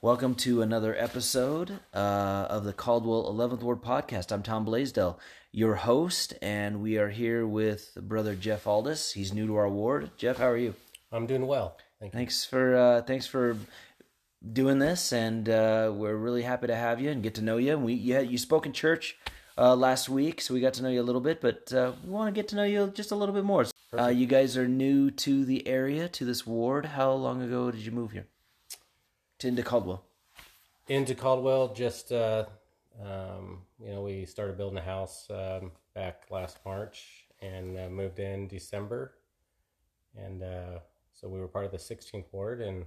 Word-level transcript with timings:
Welcome 0.00 0.36
to 0.36 0.62
another 0.62 0.94
episode 0.96 1.80
uh, 1.92 2.46
of 2.48 2.62
the 2.62 2.72
Caldwell 2.72 3.34
11th 3.34 3.62
Ward 3.62 3.82
podcast. 3.82 4.30
I'm 4.30 4.44
Tom 4.44 4.64
Blaisdell, 4.64 5.18
your 5.50 5.74
host, 5.74 6.34
and 6.40 6.80
we 6.80 6.98
are 6.98 7.08
here 7.08 7.44
with 7.44 7.98
brother 8.00 8.36
Jeff 8.36 8.68
Aldous. 8.68 9.10
He's 9.10 9.32
new 9.32 9.48
to 9.48 9.56
our 9.56 9.68
ward. 9.68 10.12
Jeff, 10.16 10.36
how 10.36 10.46
are 10.50 10.56
you? 10.56 10.76
I'm 11.10 11.26
doing 11.26 11.48
well. 11.48 11.76
Thank 11.98 12.12
you. 12.12 12.16
Thanks 12.16 12.44
for 12.44 12.76
uh, 12.76 13.02
thanks 13.02 13.26
for 13.26 13.56
doing 14.52 14.78
this, 14.78 15.12
and 15.12 15.48
uh, 15.48 15.90
we're 15.92 16.14
really 16.14 16.42
happy 16.42 16.68
to 16.68 16.76
have 16.76 17.00
you 17.00 17.10
and 17.10 17.20
get 17.20 17.34
to 17.34 17.42
know 17.42 17.56
you. 17.56 17.76
We 17.76 17.94
you, 17.94 18.14
had, 18.14 18.30
you 18.30 18.38
spoke 18.38 18.66
in 18.66 18.72
church 18.72 19.16
uh, 19.58 19.74
last 19.74 20.08
week, 20.08 20.40
so 20.40 20.54
we 20.54 20.60
got 20.60 20.74
to 20.74 20.84
know 20.84 20.90
you 20.90 21.00
a 21.00 21.02
little 21.02 21.20
bit, 21.20 21.40
but 21.40 21.72
uh, 21.72 21.90
we 22.04 22.10
want 22.12 22.32
to 22.32 22.40
get 22.40 22.46
to 22.50 22.56
know 22.56 22.62
you 22.62 22.92
just 22.94 23.10
a 23.10 23.16
little 23.16 23.34
bit 23.34 23.44
more. 23.44 23.66
Uh, 23.98 24.06
you 24.06 24.26
guys 24.26 24.56
are 24.56 24.68
new 24.68 25.10
to 25.10 25.44
the 25.44 25.66
area, 25.66 26.08
to 26.10 26.24
this 26.24 26.46
ward. 26.46 26.86
How 26.86 27.10
long 27.10 27.42
ago 27.42 27.72
did 27.72 27.80
you 27.80 27.90
move 27.90 28.12
here? 28.12 28.28
To 29.40 29.46
into 29.46 29.62
Caldwell. 29.62 30.04
Into 30.88 31.14
Caldwell, 31.14 31.72
just 31.72 32.10
uh, 32.10 32.46
um, 33.00 33.62
you 33.80 33.92
know, 33.92 34.02
we 34.02 34.24
started 34.24 34.56
building 34.56 34.78
a 34.78 34.82
house 34.82 35.28
um, 35.30 35.70
back 35.94 36.22
last 36.30 36.58
March 36.64 37.26
and 37.40 37.78
uh, 37.78 37.88
moved 37.88 38.18
in 38.18 38.48
December, 38.48 39.14
and 40.16 40.42
uh, 40.42 40.80
so 41.12 41.28
we 41.28 41.38
were 41.38 41.46
part 41.46 41.64
of 41.64 41.70
the 41.70 41.78
16th 41.78 42.24
ward, 42.32 42.60
and 42.60 42.84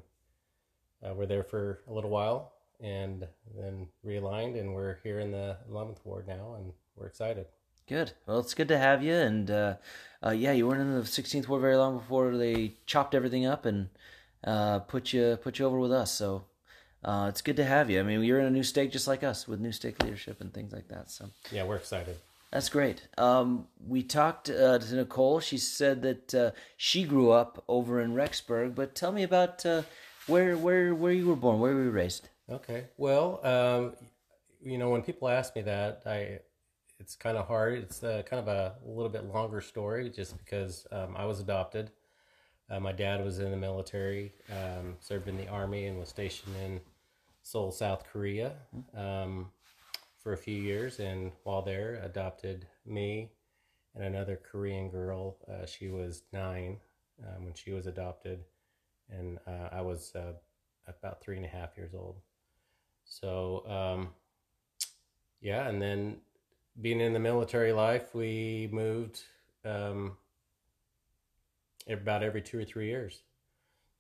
uh, 1.05 1.13
we're 1.13 1.26
there 1.26 1.43
for 1.43 1.84
a 1.88 1.93
little 1.93 2.09
while, 2.09 2.52
and 2.81 3.26
then 3.57 3.88
realigned, 4.05 4.59
and 4.59 4.73
we're 4.73 4.98
here 5.04 5.21
in 5.21 5.31
the 5.31 5.55
11th 5.71 5.99
ward 6.04 6.27
now, 6.27 6.55
and 6.57 6.73
we're 6.98 7.07
excited. 7.07 7.45
Good. 7.88 8.12
Well, 8.26 8.40
it's 8.40 8.54
good 8.54 8.68
to 8.68 8.77
have 8.77 9.02
you, 9.02 9.13
and 9.13 9.49
uh, 9.49 9.76
uh, 10.26 10.31
yeah, 10.31 10.52
you 10.52 10.68
weren't 10.68 10.81
in 10.81 10.95
the 10.95 11.02
16th 11.02 11.48
ward 11.48 11.62
very 11.62 11.77
long 11.77 11.98
before 11.98 12.35
they 12.35 12.76
chopped 12.85 13.15
everything 13.15 13.45
up 13.45 13.65
and 13.65 13.88
uh, 14.44 14.80
put 14.80 15.13
you 15.13 15.38
put 15.41 15.59
you 15.59 15.66
over 15.66 15.80
with 15.80 15.91
us. 15.91 16.12
So 16.12 16.45
uh, 17.04 17.27
it's 17.30 17.41
good 17.41 17.55
to 17.58 17.66
have 17.66 17.90
you. 17.90 17.99
I 17.99 18.04
mean, 18.04 18.23
you're 18.23 18.40
in 18.40 18.45
a 18.45 18.52
new 18.52 18.63
stake 18.63 18.91
just 18.91 19.08
like 19.08 19.23
us 19.23 19.48
with 19.48 19.59
new 19.59 19.72
stake 19.72 20.02
leadership 20.04 20.41
and 20.41 20.54
things 20.54 20.71
like 20.71 20.88
that. 20.90 21.10
So 21.10 21.29
Yeah, 21.52 21.63
we're 21.63 21.77
excited. 21.77 22.18
that's 22.52 22.70
great. 22.70 23.07
Um, 23.18 23.68
we 23.88 24.04
talked 24.04 24.49
uh, 24.49 24.80
to 24.80 24.96
Nicole. 24.96 25.40
She 25.40 25.57
said 25.57 26.02
that 26.04 26.35
uh, 26.35 26.52
she 26.77 27.04
grew 27.04 27.32
up 27.32 27.63
over 27.68 28.02
in 28.02 28.13
Rexburg, 28.13 28.76
but 28.76 28.96
tell 28.96 29.12
me 29.12 29.24
about 29.24 29.65
uh, 29.65 29.84
where 30.27 30.58
where 30.58 30.93
where 30.93 31.13
you 31.13 31.27
were 31.27 31.35
born, 31.35 31.60
where 31.60 31.74
were 31.74 31.84
you 31.84 31.91
raised. 31.91 32.30
Okay. 32.49 32.85
Well, 32.98 33.40
um, 33.46 33.93
you 34.63 34.77
know, 34.77 34.90
when 34.90 35.02
people 35.02 35.30
ask 35.30 35.55
me 35.55 35.62
that, 35.63 36.04
I 36.05 36.40
it's 37.02 37.15
kind 37.15 37.35
of 37.35 37.48
hard. 37.48 37.80
It's 37.80 38.04
uh, 38.04 38.21
kind 38.26 38.40
of 38.40 38.48
a, 38.48 38.76
little 38.85 39.10
bit 39.10 39.26
longer 39.26 39.60
story, 39.60 40.10
just 40.10 40.37
because 40.37 40.85
um, 40.91 41.15
I 41.18 41.26
was 41.26 41.40
adopted. 41.40 41.90
Uh, 42.72 42.80
my 42.80 42.94
dad 42.94 43.24
was 43.24 43.40
in 43.40 43.52
the 43.52 43.58
military, 43.58 44.32
um, 44.50 44.96
served 45.02 45.27
in 45.27 45.36
the 45.36 45.48
army, 45.50 45.88
and 45.88 46.00
was 46.00 46.08
stationed 46.08 46.55
in 46.64 46.80
Seoul, 47.44 47.72
South 47.72 48.05
Korea, 48.12 48.54
um, 48.96 49.52
for 50.24 50.32
a 50.32 50.38
few 50.38 50.55
years. 50.55 50.99
And 50.99 51.34
while 51.44 51.62
there, 51.62 51.99
adopted 52.02 52.66
me 52.86 53.30
and 53.94 54.04
another 54.04 54.40
Korean 54.49 54.90
girl. 54.90 55.36
Uh, 55.52 55.66
she 55.66 55.90
was 55.90 56.24
nine 56.32 56.77
um, 57.22 57.46
when 57.46 57.54
she 57.54 57.72
was 57.72 57.88
adopted, 57.88 58.40
and 59.10 59.38
uh, 59.46 59.68
I 59.72 59.82
was 59.82 60.14
uh, 60.16 60.34
about 60.88 61.22
three 61.22 61.36
and 61.36 61.46
a 61.46 61.49
half 61.49 61.76
years 61.76 61.94
old. 61.94 62.16
So, 63.04 63.66
um, 63.68 64.09
yeah, 65.42 65.68
and 65.68 65.81
then 65.81 66.18
being 66.81 67.02
in 67.02 67.12
the 67.12 67.19
military 67.19 67.74
life, 67.74 68.16
we 68.16 68.69
moved 68.72 69.24
um, 69.66 70.16
about 71.91 72.23
every 72.23 72.41
two 72.41 72.59
or 72.59 72.66
three 72.66 72.88
years. 72.88 73.23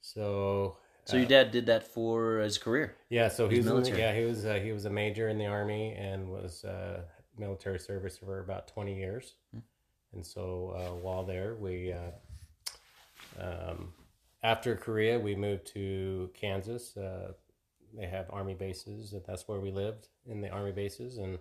So, 0.01 0.77
So 1.05 1.17
your 1.17 1.25
dad 1.27 1.51
did 1.51 1.65
that 1.67 1.83
for 1.83 2.39
his 2.39 2.57
career. 2.57 2.95
yeah, 3.09 3.27
so 3.27 3.47
he 3.47 3.57
was 3.57 3.65
the- 3.65 3.73
military. 3.73 3.99
yeah 3.99 4.13
he 4.15 4.25
was 4.25 4.45
uh, 4.45 4.55
he 4.55 4.71
was 4.71 4.85
a 4.85 4.89
major 4.89 5.29
in 5.29 5.37
the 5.37 5.45
army 5.47 5.93
and 5.93 6.29
was 6.29 6.63
uh, 6.63 7.01
military 7.37 7.79
service 7.79 8.17
for 8.17 8.39
about 8.39 8.67
twenty 8.67 8.95
years, 8.97 9.35
Hmm. 9.51 9.59
and 10.13 10.25
so 10.25 10.73
uh, 10.77 10.95
while 10.95 11.23
there 11.23 11.55
we 11.55 11.93
uh, 11.93 12.11
um, 13.39 13.93
after 14.43 14.75
Korea 14.75 15.19
we 15.19 15.35
moved 15.35 15.65
to 15.73 16.29
Kansas. 16.33 16.95
Uh, 16.97 17.33
they 17.93 18.07
have 18.07 18.27
army 18.29 18.53
bases, 18.53 19.11
and 19.13 19.21
that's 19.27 19.47
where 19.49 19.59
we 19.59 19.69
lived 19.69 20.07
in 20.25 20.39
the 20.39 20.49
army 20.49 20.71
bases 20.71 21.17
and 21.17 21.37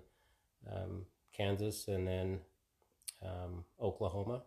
um, 0.70 1.04
Kansas, 1.32 1.86
and 1.86 2.06
then 2.08 2.40
um, 3.24 3.64
Oklahoma, 3.80 4.42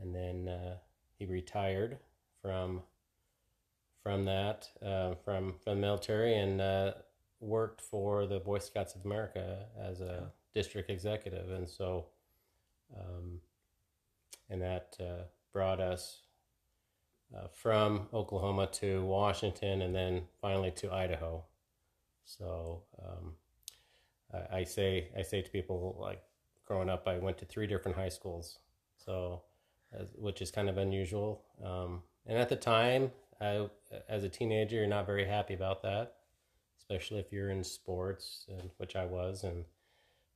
and 0.00 0.14
then 0.14 0.48
uh, 0.48 0.76
he 1.18 1.26
retired 1.26 1.98
from 2.42 2.82
from 4.02 4.24
that 4.26 4.68
uh, 4.84 5.14
from 5.24 5.54
from 5.62 5.74
the 5.76 5.80
military 5.80 6.36
and 6.36 6.60
uh, 6.60 6.92
worked 7.40 7.80
for 7.80 8.26
the 8.26 8.38
Boy 8.38 8.58
Scouts 8.58 8.94
of 8.94 9.04
America 9.04 9.66
as 9.80 10.00
a 10.00 10.30
district 10.54 10.90
executive, 10.90 11.50
and 11.50 11.68
so 11.68 12.06
um, 12.96 13.40
and 14.50 14.60
that 14.62 14.96
uh, 15.00 15.24
brought 15.52 15.80
us 15.80 16.22
uh, 17.34 17.46
from 17.52 18.08
Oklahoma 18.12 18.68
to 18.72 19.02
Washington, 19.04 19.82
and 19.82 19.94
then 19.94 20.22
finally 20.40 20.70
to 20.72 20.92
Idaho. 20.92 21.44
So 22.24 22.82
um, 23.02 23.32
I, 24.32 24.58
I 24.58 24.64
say 24.64 25.08
I 25.18 25.22
say 25.22 25.42
to 25.42 25.50
people 25.50 25.96
like 25.98 26.22
growing 26.66 26.90
up, 26.90 27.08
I 27.08 27.18
went 27.18 27.38
to 27.38 27.46
three 27.46 27.66
different 27.66 27.96
high 27.96 28.08
schools, 28.10 28.58
so 28.96 29.42
which 30.16 30.42
is 30.42 30.50
kind 30.50 30.68
of 30.68 30.78
unusual. 30.78 31.42
Um, 31.64 32.02
and 32.26 32.38
at 32.38 32.48
the 32.48 32.56
time, 32.56 33.12
I, 33.40 33.68
as 34.08 34.24
a 34.24 34.28
teenager, 34.28 34.76
you're 34.76 34.86
not 34.86 35.06
very 35.06 35.26
happy 35.26 35.54
about 35.54 35.82
that, 35.82 36.14
especially 36.78 37.20
if 37.20 37.32
you're 37.32 37.50
in 37.50 37.64
sports, 37.64 38.46
and, 38.48 38.70
which 38.78 38.96
I 38.96 39.04
was, 39.04 39.44
and 39.44 39.64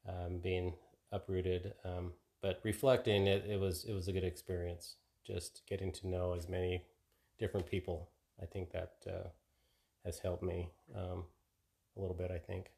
um, 0.08 0.38
being 0.38 0.74
uprooted. 1.12 1.74
Um, 1.84 2.12
but 2.42 2.60
reflecting, 2.62 3.26
it, 3.26 3.44
it 3.48 3.58
was 3.58 3.84
it 3.84 3.92
was 3.92 4.08
a 4.08 4.12
good 4.12 4.24
experience. 4.24 4.96
Just 5.26 5.62
getting 5.66 5.92
to 5.92 6.08
know 6.08 6.34
as 6.34 6.48
many 6.48 6.84
different 7.38 7.66
people. 7.66 8.08
I 8.40 8.46
think 8.46 8.70
that 8.72 8.92
uh, 9.06 9.28
has 10.04 10.20
helped 10.20 10.42
me 10.42 10.70
um, 10.94 11.24
a 11.96 12.00
little 12.00 12.16
bit. 12.16 12.30
I 12.30 12.38
think. 12.38 12.70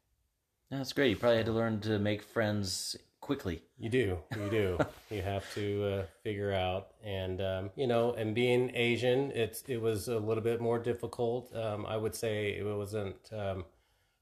That's 0.71 0.93
great. 0.93 1.09
You 1.09 1.15
probably 1.17 1.37
had 1.37 1.45
to 1.47 1.51
learn 1.51 1.81
to 1.81 1.99
make 1.99 2.23
friends 2.23 2.95
quickly. 3.19 3.61
You 3.77 3.89
do, 3.89 4.17
you 4.37 4.49
do. 4.49 4.77
you 5.09 5.21
have 5.21 5.43
to 5.53 5.85
uh, 5.85 6.05
figure 6.23 6.53
out, 6.53 6.91
and 7.03 7.41
um, 7.41 7.69
you 7.75 7.87
know, 7.87 8.13
and 8.13 8.33
being 8.33 8.71
Asian, 8.73 9.31
it's 9.31 9.63
it 9.67 9.81
was 9.81 10.07
a 10.07 10.17
little 10.17 10.43
bit 10.43 10.61
more 10.61 10.79
difficult. 10.79 11.53
Um, 11.53 11.85
I 11.85 11.97
would 11.97 12.15
say 12.15 12.57
it 12.57 12.65
wasn't 12.65 13.17
um, 13.37 13.65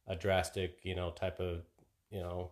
a 0.07 0.15
drastic, 0.15 0.79
you 0.81 0.95
know, 0.95 1.11
type 1.11 1.39
of, 1.39 1.61
you 2.09 2.19
know, 2.19 2.49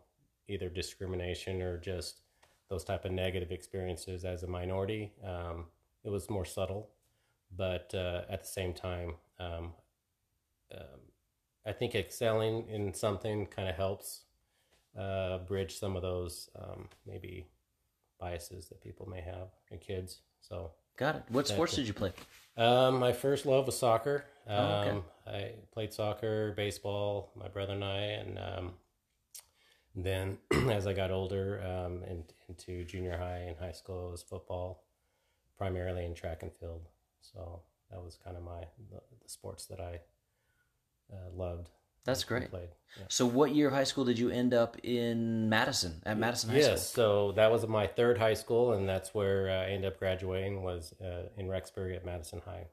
either 0.47 0.69
discrimination 0.69 1.63
or 1.63 1.79
just 1.79 2.21
those 2.69 2.83
type 2.83 3.03
of 3.03 3.11
negative 3.11 3.51
experiences 3.51 4.25
as 4.25 4.43
a 4.43 4.47
minority. 4.47 5.11
Um, 5.25 5.65
it 6.03 6.09
was 6.09 6.29
more 6.29 6.45
subtle, 6.45 6.89
but 7.55 7.91
uh, 7.95 8.21
at 8.29 8.43
the 8.43 8.47
same 8.47 8.73
time, 8.73 9.15
um, 9.39 9.73
um, 10.71 10.99
I 11.67 11.73
think 11.73 11.95
excelling 11.95 12.67
in 12.69 12.93
something 12.93 13.45
kind 13.47 13.67
of 13.67 13.75
helps 13.75 14.21
uh, 14.97 15.39
bridge 15.39 15.77
some 15.77 15.95
of 15.95 16.01
those 16.01 16.49
um, 16.57 16.87
maybe 17.05 17.47
biases 18.19 18.69
that 18.69 18.81
people 18.81 19.07
may 19.07 19.21
have 19.21 19.49
in 19.69 19.77
kids. 19.79 20.21
So 20.41 20.71
Got 20.97 21.15
it. 21.17 21.23
What 21.29 21.47
sports 21.47 21.75
did 21.75 21.87
you 21.87 21.93
play? 21.93 22.13
um, 22.57 22.99
my 22.99 23.11
first 23.13 23.45
love 23.45 23.65
was 23.67 23.77
soccer. 23.77 24.25
Um, 24.47 24.57
Oh, 24.57 24.81
okay. 24.81 25.01
I 25.27 25.51
played 25.71 25.93
soccer, 25.93 26.53
baseball, 26.55 27.31
my 27.35 27.49
brother 27.49 27.73
and 27.73 27.83
I, 27.83 27.97
and 27.97 28.39
um, 28.39 28.73
then 29.93 30.37
as 30.71 30.87
I 30.87 30.93
got 30.93 31.11
older 31.11 31.61
um, 31.63 32.03
and 32.03 32.23
into 32.47 32.85
junior 32.85 33.17
high 33.17 33.39
and 33.47 33.57
high 33.57 33.73
school, 33.73 34.07
it 34.07 34.11
was 34.11 34.23
football, 34.23 34.85
primarily 35.57 36.05
in 36.05 36.15
track 36.15 36.43
and 36.43 36.53
field. 36.53 36.87
So 37.21 37.61
that 37.91 38.01
was 38.01 38.17
kind 38.23 38.37
of 38.37 38.43
my 38.43 38.61
the, 38.89 39.01
the 39.21 39.29
sports 39.29 39.65
that 39.65 39.81
I 39.81 39.99
uh, 41.11 41.29
loved. 41.35 41.69
That's 42.07 42.23
great. 42.23 42.49
Played. 42.49 42.69
Yeah. 42.97 43.05
So, 43.09 43.25
what 43.25 43.53
year 43.53 43.67
of 43.67 43.73
high 43.73 43.83
school 43.83 44.05
did 44.05 44.17
you 44.17 44.29
end 44.29 44.53
up 44.53 44.77
in 44.81 45.49
Madison? 45.49 46.01
At 46.05 46.17
Madison 46.17 46.51
High 46.51 46.57
yes, 46.57 46.89
School. 46.89 47.03
so 47.03 47.31
that 47.33 47.51
was 47.51 47.67
my 47.67 47.85
third 47.85 48.17
high 48.17 48.33
school, 48.33 48.73
and 48.73 48.87
that's 48.87 49.13
where 49.13 49.49
uh, 49.49 49.65
I 49.65 49.71
ended 49.71 49.91
up 49.91 49.99
graduating. 49.99 50.63
Was 50.63 50.93
uh, 51.01 51.23
in 51.35 51.47
Rexburg 51.47 51.95
at 51.95 52.05
Madison 52.05 52.41
High. 52.45 52.67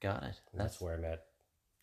Got 0.00 0.24
it. 0.24 0.40
That's 0.52 0.74
that's 0.74 0.80
where 0.80 0.94
I 0.94 0.96
met 0.96 1.22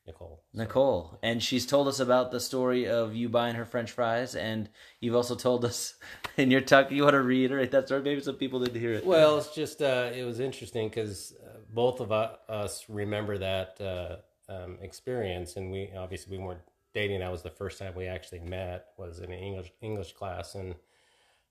Nicole. 0.06 0.44
So- 0.54 0.60
Nicole, 0.62 1.20
and 1.24 1.42
she's 1.42 1.66
told 1.66 1.88
us 1.88 2.02
about 2.02 2.32
the 2.32 2.40
story 2.42 2.86
of 2.86 3.16
you 3.16 3.30
buying 3.30 3.56
her 3.56 3.66
French 3.66 3.92
fries, 3.92 4.36
and 4.36 4.68
you've 5.00 5.16
also 5.16 5.36
told 5.36 5.64
us 5.64 5.94
in 6.38 6.52
your 6.52 6.62
talk. 6.62 6.92
You 6.92 7.04
want 7.04 7.14
to 7.14 7.22
reiterate 7.22 7.72
that 7.72 7.88
story? 7.88 8.02
Maybe 8.02 8.20
some 8.20 8.36
people 8.36 8.60
didn't 8.60 8.80
hear 8.80 8.92
it. 8.92 9.06
Well, 9.06 9.38
it's 9.38 9.56
just 9.56 9.82
uh, 9.82 10.10
it 10.14 10.26
was 10.26 10.42
interesting 10.42 10.90
because 10.90 11.34
uh, 11.42 11.60
both 11.74 12.02
of 12.02 12.12
us 12.12 12.84
remember 12.90 13.38
that 13.38 13.80
uh, 13.80 14.18
um, 14.50 14.78
experience, 14.82 15.56
and 15.56 15.72
we 15.72 15.92
obviously 15.98 16.38
we 16.38 16.44
weren't 16.44 16.62
dating. 16.94 17.20
That 17.20 17.32
was 17.32 17.44
the 17.44 17.50
first 17.50 17.80
time 17.80 17.94
we 17.96 18.08
actually 18.08 18.40
met. 18.40 18.88
Was 18.98 19.20
in 19.20 19.32
an 19.32 19.40
English 19.40 19.72
English 19.82 20.14
class, 20.14 20.56
and 20.56 20.76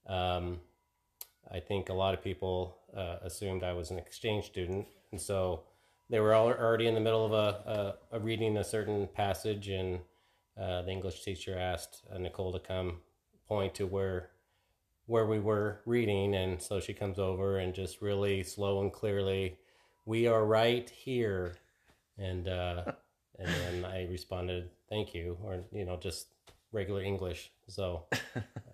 um, 0.07 0.59
I 1.51 1.59
think 1.59 1.89
a 1.89 1.93
lot 1.93 2.13
of 2.13 2.23
people 2.23 2.77
uh, 2.95 3.17
assumed 3.21 3.63
I 3.63 3.73
was 3.73 3.91
an 3.91 3.97
exchange 3.97 4.45
student, 4.45 4.87
and 5.11 5.19
so 5.19 5.63
they 6.09 6.19
were 6.19 6.33
all 6.33 6.47
already 6.47 6.87
in 6.87 6.95
the 6.95 6.99
middle 6.99 7.25
of 7.25 7.33
a, 7.33 7.95
a, 8.11 8.17
a 8.17 8.19
reading 8.19 8.57
a 8.57 8.63
certain 8.63 9.07
passage, 9.07 9.69
and 9.69 9.99
uh, 10.59 10.81
the 10.81 10.91
English 10.91 11.23
teacher 11.23 11.57
asked 11.57 12.03
uh, 12.13 12.17
Nicole 12.17 12.51
to 12.51 12.59
come 12.59 12.97
point 13.47 13.73
to 13.75 13.87
where 13.87 14.29
where 15.09 15.25
we 15.25 15.39
were 15.39 15.81
reading, 15.87 16.35
and 16.35 16.61
so 16.61 16.79
she 16.79 16.93
comes 16.93 17.17
over 17.17 17.57
and 17.57 17.73
just 17.73 17.99
really 17.99 18.43
slow 18.43 18.79
and 18.81 18.93
clearly, 18.93 19.57
we 20.05 20.27
are 20.27 20.45
right 20.45 20.87
here, 20.87 21.55
and 22.19 22.47
uh, 22.47 22.83
and 23.39 23.47
then 23.47 23.85
I 23.85 24.05
responded, 24.07 24.69
"Thank 24.89 25.13
you," 25.13 25.37
or 25.43 25.63
you 25.71 25.85
know, 25.85 25.97
just 25.97 26.27
regular 26.71 27.01
English. 27.01 27.51
So 27.67 28.05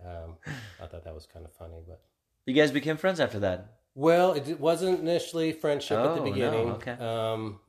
um, 0.05 0.35
I 0.81 0.85
thought 0.87 1.03
that 1.03 1.13
was 1.13 1.25
kind 1.25 1.45
of 1.45 1.53
funny, 1.53 1.81
but 1.87 2.01
You 2.45 2.53
guys 2.53 2.71
became 2.71 2.97
friends 2.97 3.19
after 3.19 3.39
that. 3.39 3.79
well, 3.93 4.33
it 4.33 4.59
wasn't 4.59 4.99
initially 4.99 5.51
friendship 5.53 5.97
at 5.99 6.05
Oh, 6.05 6.15
the 6.15 6.21
no, 6.21 6.31
beginning. 6.31 6.69
okay. 6.71 6.91
Um, 6.99 7.59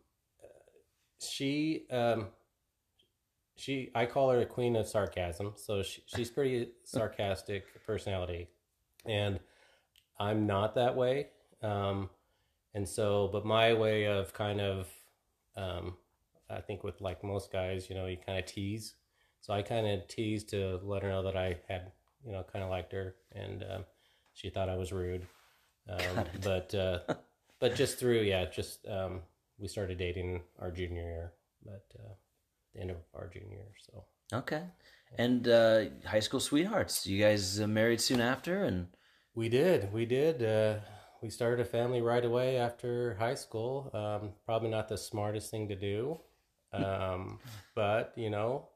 she, 1.21 1.87
um, 1.91 2.27
she, 3.57 3.91
I 3.95 4.07
call 4.07 4.31
her 4.31 4.41
a 4.41 4.47
queen 4.47 4.77
of 4.77 4.87
sarcasm. 4.87 5.53
So 5.57 5.83
she, 5.83 6.03
she's 6.07 6.31
pretty 6.31 6.71
sarcastic 6.85 7.65
personality, 7.87 8.49
and 9.05 9.39
I'm 10.19 10.47
not 10.47 10.75
that 10.75 10.97
way. 10.97 11.29
Um, 11.63 12.11
and 12.75 12.87
so, 12.89 13.29
but 13.33 13.45
my 13.47 13.73
way 13.75 14.07
of 14.07 14.33
kind 14.35 14.61
of, 14.61 14.89
um, 15.57 15.97
I 16.51 16.61
think 16.61 16.85
with 16.85 17.01
like 17.01 17.25
most 17.25 17.53
guys, 17.53 17.89
you 17.89 17.97
know, 17.97 18.07
you 18.07 18.17
kind 18.25 18.39
of 18.39 18.47
tease. 18.47 18.95
So 19.41 19.53
I 19.53 19.63
kind 19.63 19.87
of 19.87 20.09
teased 20.09 20.49
to 20.51 20.81
let 20.83 21.03
her 21.03 21.09
know 21.09 21.23
that 21.23 21.37
I 21.37 21.57
had, 21.69 21.93
you 22.25 22.33
know, 22.33 22.45
kind 22.53 22.65
of 22.65 22.71
liked 22.71 22.93
her, 22.93 23.15
and 23.33 23.63
um, 23.63 23.85
she 24.33 24.51
thought 24.51 24.69
I 24.69 24.77
was 24.77 24.93
rude. 24.93 25.27
Um, 25.89 26.25
but 26.43 26.75
uh, 26.75 26.99
but 27.61 27.75
just 27.75 27.99
through 27.99 28.23
yeah, 28.23 28.45
just 28.47 28.87
um, 28.89 29.21
we 29.59 29.69
started 29.69 29.99
dating 29.99 30.43
our 30.61 30.71
junior 30.71 31.03
year, 31.03 31.33
but 31.65 31.87
uh, 31.99 32.15
the 32.75 32.81
end 32.81 32.91
of 32.91 32.97
our 33.15 33.29
junior 33.29 33.55
year. 33.55 33.75
So 33.91 34.05
Okay. 34.33 34.63
And 35.19 35.49
uh, 35.49 35.85
high 36.05 36.21
school 36.21 36.41
sweethearts. 36.41 37.07
You 37.07 37.23
guys 37.23 37.61
uh, 37.61 37.67
married 37.67 38.01
soon 38.01 38.21
after, 38.21 38.65
and 38.65 38.89
we 39.35 39.49
did, 39.49 39.93
we 39.93 40.05
did. 40.05 40.43
We 41.23 41.31
started 41.31 41.61
a 41.61 41.65
family 41.65 42.03
right 42.03 42.25
away 42.25 42.59
after 42.59 43.15
high 43.19 43.35
school. 43.35 43.91
Um, 43.95 44.33
probably 44.45 44.71
not 44.71 44.89
the 44.89 44.99
smartest 44.99 45.51
thing 45.51 45.69
to 45.69 45.75
do, 45.75 46.21
um, 46.73 47.39
but 47.75 48.13
you 48.17 48.31
know, 48.31 48.69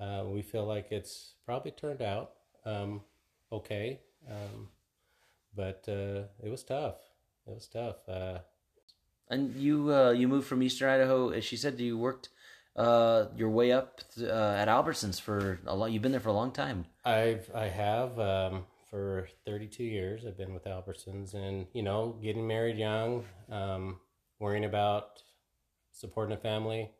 uh, 0.00 0.24
we 0.26 0.42
feel 0.42 0.66
like 0.66 0.88
it's 0.90 1.34
probably 1.44 1.70
turned 1.72 2.02
out 2.02 2.32
um, 2.64 3.02
okay. 3.52 4.00
Um, 4.28 4.68
but 5.54 5.84
uh, 5.88 6.24
it 6.42 6.50
was 6.50 6.62
tough. 6.62 6.96
It 7.46 7.54
was 7.54 7.66
tough. 7.66 8.08
Uh, 8.08 8.38
and 9.28 9.54
you 9.56 9.92
uh, 9.92 10.10
you 10.10 10.28
moved 10.28 10.46
from 10.46 10.62
Eastern 10.62 10.88
Idaho. 10.88 11.30
As 11.30 11.44
she 11.44 11.56
said, 11.56 11.78
you 11.80 11.98
worked 11.98 12.28
uh, 12.76 13.26
your 13.36 13.50
way 13.50 13.72
up 13.72 14.00
uh, 14.20 14.24
at 14.24 14.68
Albertsons 14.68 15.20
for 15.20 15.58
a 15.66 15.74
long. 15.74 15.92
You've 15.92 16.02
been 16.02 16.12
there 16.12 16.20
for 16.20 16.28
a 16.28 16.34
long 16.34 16.52
time. 16.52 16.86
I've 17.04 17.50
I 17.54 17.68
have 17.68 18.18
um, 18.18 18.64
for 18.90 19.28
32 19.44 19.84
years. 19.84 20.24
I've 20.26 20.36
been 20.36 20.54
with 20.54 20.64
Albertsons, 20.64 21.34
and 21.34 21.66
you 21.72 21.82
know, 21.82 22.16
getting 22.22 22.46
married 22.46 22.78
young, 22.78 23.24
um, 23.50 24.00
worrying 24.38 24.64
about 24.64 25.22
supporting 25.92 26.36
a 26.36 26.40
family. 26.40 26.90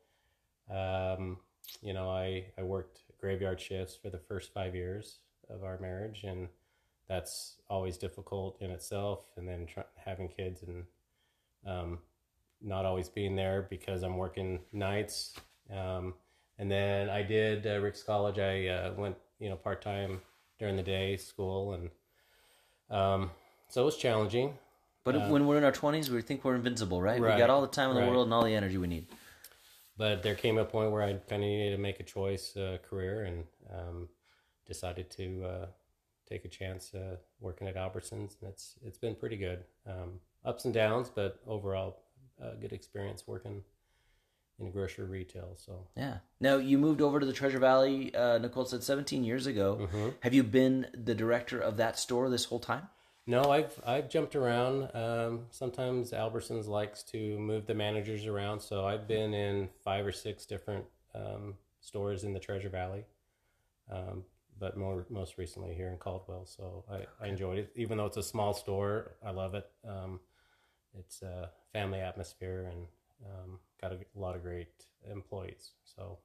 Um, 0.70 1.38
you 1.82 1.94
know, 1.94 2.10
I 2.10 2.46
I 2.58 2.62
worked 2.62 3.02
graveyard 3.20 3.60
shifts 3.60 3.96
for 4.00 4.10
the 4.10 4.18
first 4.18 4.52
five 4.52 4.74
years 4.74 5.20
of 5.50 5.64
our 5.64 5.78
marriage, 5.78 6.24
and 6.24 6.48
that's 7.08 7.56
always 7.70 7.96
difficult 7.96 8.60
in 8.60 8.70
itself. 8.70 9.20
And 9.36 9.48
then 9.48 9.66
having 9.96 10.28
kids 10.28 10.62
and 10.62 10.84
um, 11.66 11.98
not 12.60 12.84
always 12.84 13.08
being 13.08 13.36
there 13.36 13.66
because 13.70 14.02
I'm 14.02 14.16
working 14.16 14.60
nights. 14.72 15.34
Um, 15.72 16.14
and 16.58 16.70
then 16.70 17.08
I 17.08 17.22
did 17.22 17.66
uh, 17.66 17.80
Ricks 17.80 18.02
College. 18.02 18.38
I 18.38 18.66
uh, 18.66 18.92
went, 18.96 19.16
you 19.38 19.48
know, 19.48 19.56
part 19.56 19.80
time 19.80 20.20
during 20.58 20.76
the 20.76 20.82
day 20.82 21.16
school, 21.16 21.72
and 21.72 21.90
um, 22.90 23.30
so 23.68 23.82
it 23.82 23.84
was 23.84 23.96
challenging. 23.96 24.54
But 25.04 25.30
when 25.30 25.46
we're 25.46 25.58
in 25.58 25.64
our 25.64 25.72
twenties, 25.72 26.10
we 26.10 26.20
think 26.20 26.44
we're 26.44 26.56
invincible, 26.56 27.00
right? 27.00 27.20
We 27.20 27.28
got 27.28 27.48
all 27.48 27.62
the 27.62 27.68
time 27.68 27.90
in 27.90 27.96
the 27.96 28.02
right. 28.02 28.10
world 28.10 28.26
and 28.26 28.34
all 28.34 28.44
the 28.44 28.54
energy 28.54 28.76
we 28.76 28.86
need. 28.86 29.06
But 29.96 30.22
there 30.22 30.34
came 30.34 30.58
a 30.58 30.64
point 30.64 30.92
where 30.92 31.02
I 31.02 31.14
kind 31.14 31.42
of 31.42 31.48
needed 31.48 31.74
to 31.74 31.82
make 31.82 31.98
a 31.98 32.04
choice, 32.04 32.56
uh, 32.56 32.78
career, 32.88 33.24
and 33.24 33.44
um, 33.72 34.08
decided 34.66 35.10
to 35.12 35.44
uh, 35.44 35.66
take 36.28 36.44
a 36.44 36.48
chance 36.48 36.94
uh, 36.94 37.16
working 37.40 37.66
at 37.66 37.74
Albertsons, 37.74 38.36
and 38.40 38.50
it's 38.50 38.74
it's 38.84 38.98
been 38.98 39.14
pretty 39.14 39.36
good. 39.36 39.64
Um, 39.86 40.20
ups 40.44 40.66
and 40.66 40.74
downs, 40.74 41.10
but 41.12 41.40
overall, 41.46 42.02
uh, 42.42 42.54
good 42.60 42.72
experience 42.72 43.24
working 43.26 43.62
in 44.58 44.70
grocery 44.70 45.04
retail. 45.06 45.54
So 45.56 45.86
Yeah. 45.96 46.18
Now 46.40 46.56
you 46.56 46.78
moved 46.78 47.00
over 47.00 47.20
to 47.20 47.26
the 47.26 47.32
Treasure 47.32 47.58
Valley. 47.58 48.14
Uh, 48.14 48.38
Nicole 48.38 48.64
said 48.64 48.82
17 48.82 49.24
years 49.24 49.46
ago. 49.46 49.88
Mhm. 49.92 50.14
Have 50.20 50.34
you 50.34 50.42
been 50.42 50.88
the 50.94 51.14
director 51.14 51.60
of 51.60 51.76
that 51.76 51.98
store 51.98 52.28
this 52.28 52.46
whole 52.46 52.60
time? 52.60 52.88
No, 53.26 53.50
I've 53.50 53.78
I've 53.86 54.08
jumped 54.08 54.34
around. 54.34 54.90
Um, 54.94 55.46
sometimes 55.50 56.12
Albertsons 56.12 56.66
likes 56.66 57.02
to 57.04 57.38
move 57.38 57.66
the 57.66 57.74
managers 57.74 58.26
around, 58.26 58.60
so 58.60 58.86
I've 58.86 59.06
been 59.06 59.34
in 59.34 59.68
five 59.84 60.06
or 60.06 60.12
six 60.12 60.46
different 60.46 60.86
um, 61.14 61.56
stores 61.80 62.24
in 62.24 62.32
the 62.32 62.40
Treasure 62.40 62.70
Valley, 62.70 63.04
um, 63.90 64.24
but 64.58 64.78
more 64.78 65.04
most 65.10 65.36
recently 65.36 65.74
here 65.74 65.88
in 65.88 65.98
Caldwell. 65.98 66.46
So 66.46 66.84
I, 66.90 67.06
I 67.22 67.28
enjoyed 67.28 67.58
it, 67.58 67.70
even 67.76 67.98
though 67.98 68.06
it's 68.06 68.16
a 68.16 68.22
small 68.22 68.54
store. 68.54 69.16
I 69.22 69.30
love 69.30 69.54
it. 69.54 69.70
Um, 69.86 70.20
it's 70.98 71.20
a 71.20 71.50
family 71.72 72.00
atmosphere 72.00 72.70
and 72.72 72.86
um, 73.24 73.58
got 73.80 73.92
a 73.92 73.98
lot 74.14 74.36
of 74.36 74.42
great 74.42 74.68
employees. 75.10 75.72
So 75.84 76.18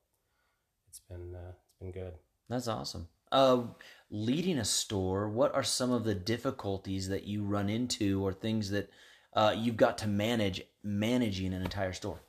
it's 0.87 0.99
been 0.99 1.35
uh, 1.35 1.51
it's 1.51 1.79
been 1.79 1.91
good. 1.91 2.13
That's 2.49 2.67
awesome. 2.67 3.07
Uh, 3.31 3.63
leading 4.11 4.59
a 4.59 4.65
store, 4.65 5.27
what 5.27 5.55
are 5.55 5.63
some 5.63 5.91
of 5.91 6.03
the 6.03 6.13
difficulties 6.13 7.09
that 7.09 7.23
you 7.23 7.43
run 7.43 7.67
into, 7.67 8.23
or 8.23 8.31
things 8.31 8.69
that 8.69 8.89
uh, 9.33 9.55
you've 9.57 9.77
got 9.77 9.97
to 9.99 10.07
manage 10.07 10.61
managing 10.83 11.53
an 11.53 11.63
entire 11.63 11.93
store? 11.93 12.21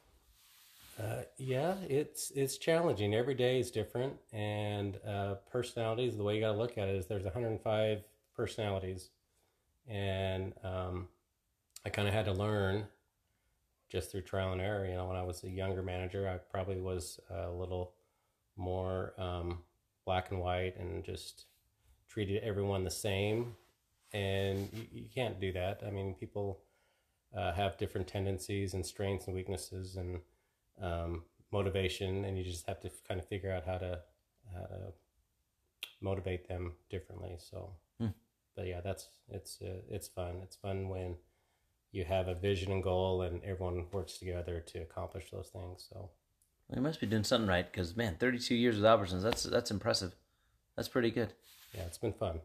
Uh, 0.98 1.22
yeah, 1.36 1.74
it's 1.88 2.30
it's 2.34 2.56
challenging. 2.56 3.14
Every 3.14 3.34
day 3.34 3.58
is 3.58 3.70
different, 3.70 4.14
and 4.32 4.98
uh, 5.06 5.34
personalities. 5.50 6.16
The 6.16 6.22
way 6.22 6.36
you 6.36 6.40
got 6.40 6.52
to 6.52 6.58
look 6.58 6.78
at 6.78 6.88
it 6.88 6.94
is 6.94 7.06
there's 7.06 7.24
105 7.24 8.04
personalities, 8.36 9.10
and 9.88 10.52
um, 10.62 11.08
I 11.84 11.90
kind 11.90 12.06
of 12.06 12.14
had 12.14 12.26
to 12.26 12.32
learn 12.32 12.86
just 13.94 14.10
through 14.10 14.22
trial 14.22 14.52
and 14.52 14.60
error. 14.60 14.84
You 14.84 14.96
know, 14.96 15.06
when 15.06 15.16
I 15.16 15.22
was 15.22 15.44
a 15.44 15.48
younger 15.48 15.82
manager, 15.82 16.28
I 16.28 16.38
probably 16.50 16.80
was 16.80 17.20
a 17.30 17.48
little 17.48 17.94
more 18.56 19.14
um, 19.16 19.60
black 20.04 20.30
and 20.32 20.40
white 20.40 20.76
and 20.76 21.04
just 21.04 21.46
treated 22.08 22.42
everyone 22.42 22.82
the 22.82 22.90
same, 22.90 23.54
and 24.12 24.68
you, 24.72 24.84
you 24.92 25.08
can't 25.14 25.40
do 25.40 25.52
that. 25.52 25.82
I 25.86 25.90
mean, 25.90 26.14
people 26.14 26.60
uh, 27.36 27.52
have 27.52 27.78
different 27.78 28.08
tendencies 28.08 28.74
and 28.74 28.84
strengths 28.84 29.26
and 29.26 29.34
weaknesses, 29.34 29.96
and 29.96 30.20
um, 30.82 31.22
motivation, 31.52 32.24
and 32.24 32.36
you 32.36 32.42
just 32.42 32.66
have 32.66 32.80
to 32.80 32.90
kind 33.06 33.20
of 33.20 33.28
figure 33.28 33.52
out 33.52 33.64
how 33.64 33.78
to 33.78 34.00
how 34.52 34.66
to 34.66 34.92
motivate 36.00 36.48
them 36.48 36.72
differently. 36.90 37.36
So, 37.38 37.70
Hmm. 37.98 38.08
but 38.56 38.66
yeah, 38.66 38.80
that's 38.80 39.08
it's 39.28 39.62
uh, 39.62 39.82
it's 39.88 40.08
fun. 40.08 40.40
It's 40.42 40.56
fun 40.56 40.88
when 40.88 41.16
you 41.94 42.04
have 42.04 42.26
a 42.26 42.34
vision 42.34 42.72
and 42.72 42.82
goal, 42.82 43.22
and 43.22 43.42
everyone 43.44 43.86
works 43.92 44.18
together 44.18 44.60
to 44.60 44.80
accomplish 44.80 45.30
those 45.30 45.48
things. 45.48 45.86
So, 45.88 46.10
You 46.74 46.82
must 46.82 47.00
be 47.00 47.06
doing 47.06 47.24
something 47.24 47.48
right, 47.48 47.70
because 47.70 47.96
man, 47.96 48.16
32 48.18 48.54
years 48.54 48.76
with 48.76 48.84
Albertsons, 48.84 49.22
that's 49.22 49.44
that's 49.44 49.70
impressive. 49.70 50.14
That's 50.76 50.88
pretty 50.88 51.10
good. 51.10 51.32
yeah, 51.72 51.82
it's 51.82 51.98
been 51.98 52.12
fun. 52.12 52.40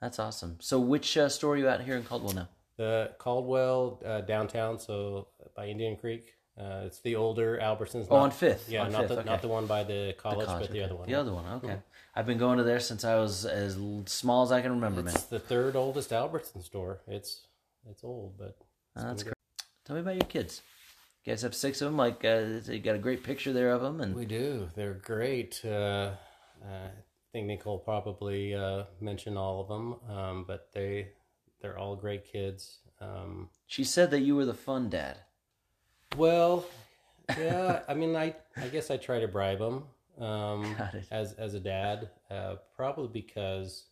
That's 0.00 0.18
awesome. 0.18 0.58
So, 0.60 0.78
which 0.78 1.16
uh, 1.16 1.28
store 1.28 1.54
are 1.54 1.56
you 1.56 1.68
at 1.68 1.80
here 1.80 1.96
in 1.96 2.04
Caldwell 2.04 2.34
now? 2.34 2.48
The 2.76 3.10
Caldwell 3.18 4.00
uh, 4.04 4.20
downtown, 4.20 4.78
so 4.78 5.28
by 5.56 5.66
Indian 5.66 5.96
Creek. 5.96 6.34
Uh, 6.56 6.82
it's 6.86 7.00
the 7.00 7.16
older 7.16 7.58
Albertsons. 7.60 8.06
Oh, 8.10 8.16
not- 8.16 8.22
on 8.24 8.30
Fifth. 8.30 8.68
Yeah, 8.68 8.84
on 8.84 8.92
not 8.92 9.02
Fifth, 9.02 9.08
the 9.08 9.18
okay. 9.20 9.28
not 9.28 9.42
the 9.42 9.48
one 9.48 9.66
by 9.66 9.82
the 9.82 10.14
college, 10.16 10.46
college, 10.46 10.62
but 10.62 10.70
the 10.70 10.78
okay. 10.78 10.84
other 10.84 10.94
one. 10.94 11.08
The 11.08 11.14
other 11.14 11.32
one, 11.32 11.44
okay. 11.54 11.78
I've 12.14 12.26
been 12.26 12.38
going 12.38 12.58
to 12.58 12.64
there 12.64 12.78
since 12.78 13.04
I 13.04 13.16
was 13.16 13.44
as 13.44 13.76
small 14.06 14.44
as 14.44 14.52
I 14.52 14.62
can 14.62 14.70
remember, 14.70 15.02
man. 15.02 15.14
It's 15.14 15.24
the 15.24 15.40
third 15.40 15.74
oldest 15.74 16.10
Albertsons 16.10 16.64
store. 16.64 17.00
It's 17.08 17.48
it's 17.90 18.04
old, 18.04 18.38
but 18.38 18.56
it's 18.60 18.73
Uh, 18.96 19.08
that's 19.08 19.22
great. 19.22 19.34
Tell 19.84 19.96
me 19.96 20.02
about 20.02 20.14
your 20.14 20.26
kids. 20.26 20.62
You 21.24 21.32
guys 21.32 21.42
have 21.42 21.54
six 21.54 21.80
of 21.80 21.88
them. 21.88 21.96
Like 21.96 22.24
uh, 22.24 22.60
you 22.66 22.80
got 22.80 22.94
a 22.94 22.98
great 22.98 23.22
picture 23.22 23.52
there 23.52 23.70
of 23.70 23.82
them, 23.82 24.00
and 24.00 24.14
We 24.14 24.26
do. 24.26 24.68
They're 24.74 24.94
great. 24.94 25.64
Uh, 25.64 26.12
I 26.64 26.90
think 27.32 27.46
Nicole 27.46 27.78
probably 27.78 28.54
uh, 28.54 28.84
mentioned 29.00 29.36
all 29.38 29.60
of 29.60 29.68
them, 29.68 30.16
um, 30.16 30.44
but 30.46 30.68
they 30.72 31.08
they're 31.60 31.78
all 31.78 31.96
great 31.96 32.30
kids. 32.30 32.78
Um, 33.00 33.48
she 33.66 33.84
said 33.84 34.10
that 34.12 34.20
you 34.20 34.36
were 34.36 34.44
the 34.44 34.54
fun 34.54 34.88
dad. 34.90 35.18
well, 36.16 36.66
yeah. 37.38 37.80
I 37.88 37.94
mean, 37.94 38.14
I 38.14 38.34
I 38.56 38.68
guess 38.68 38.90
I 38.90 38.96
try 38.98 39.18
to 39.18 39.28
bribe 39.28 39.58
them 39.58 39.84
um, 40.20 40.76
as 41.10 41.32
as 41.34 41.54
a 41.54 41.60
dad, 41.60 42.10
uh, 42.30 42.56
probably 42.76 43.08
because, 43.08 43.86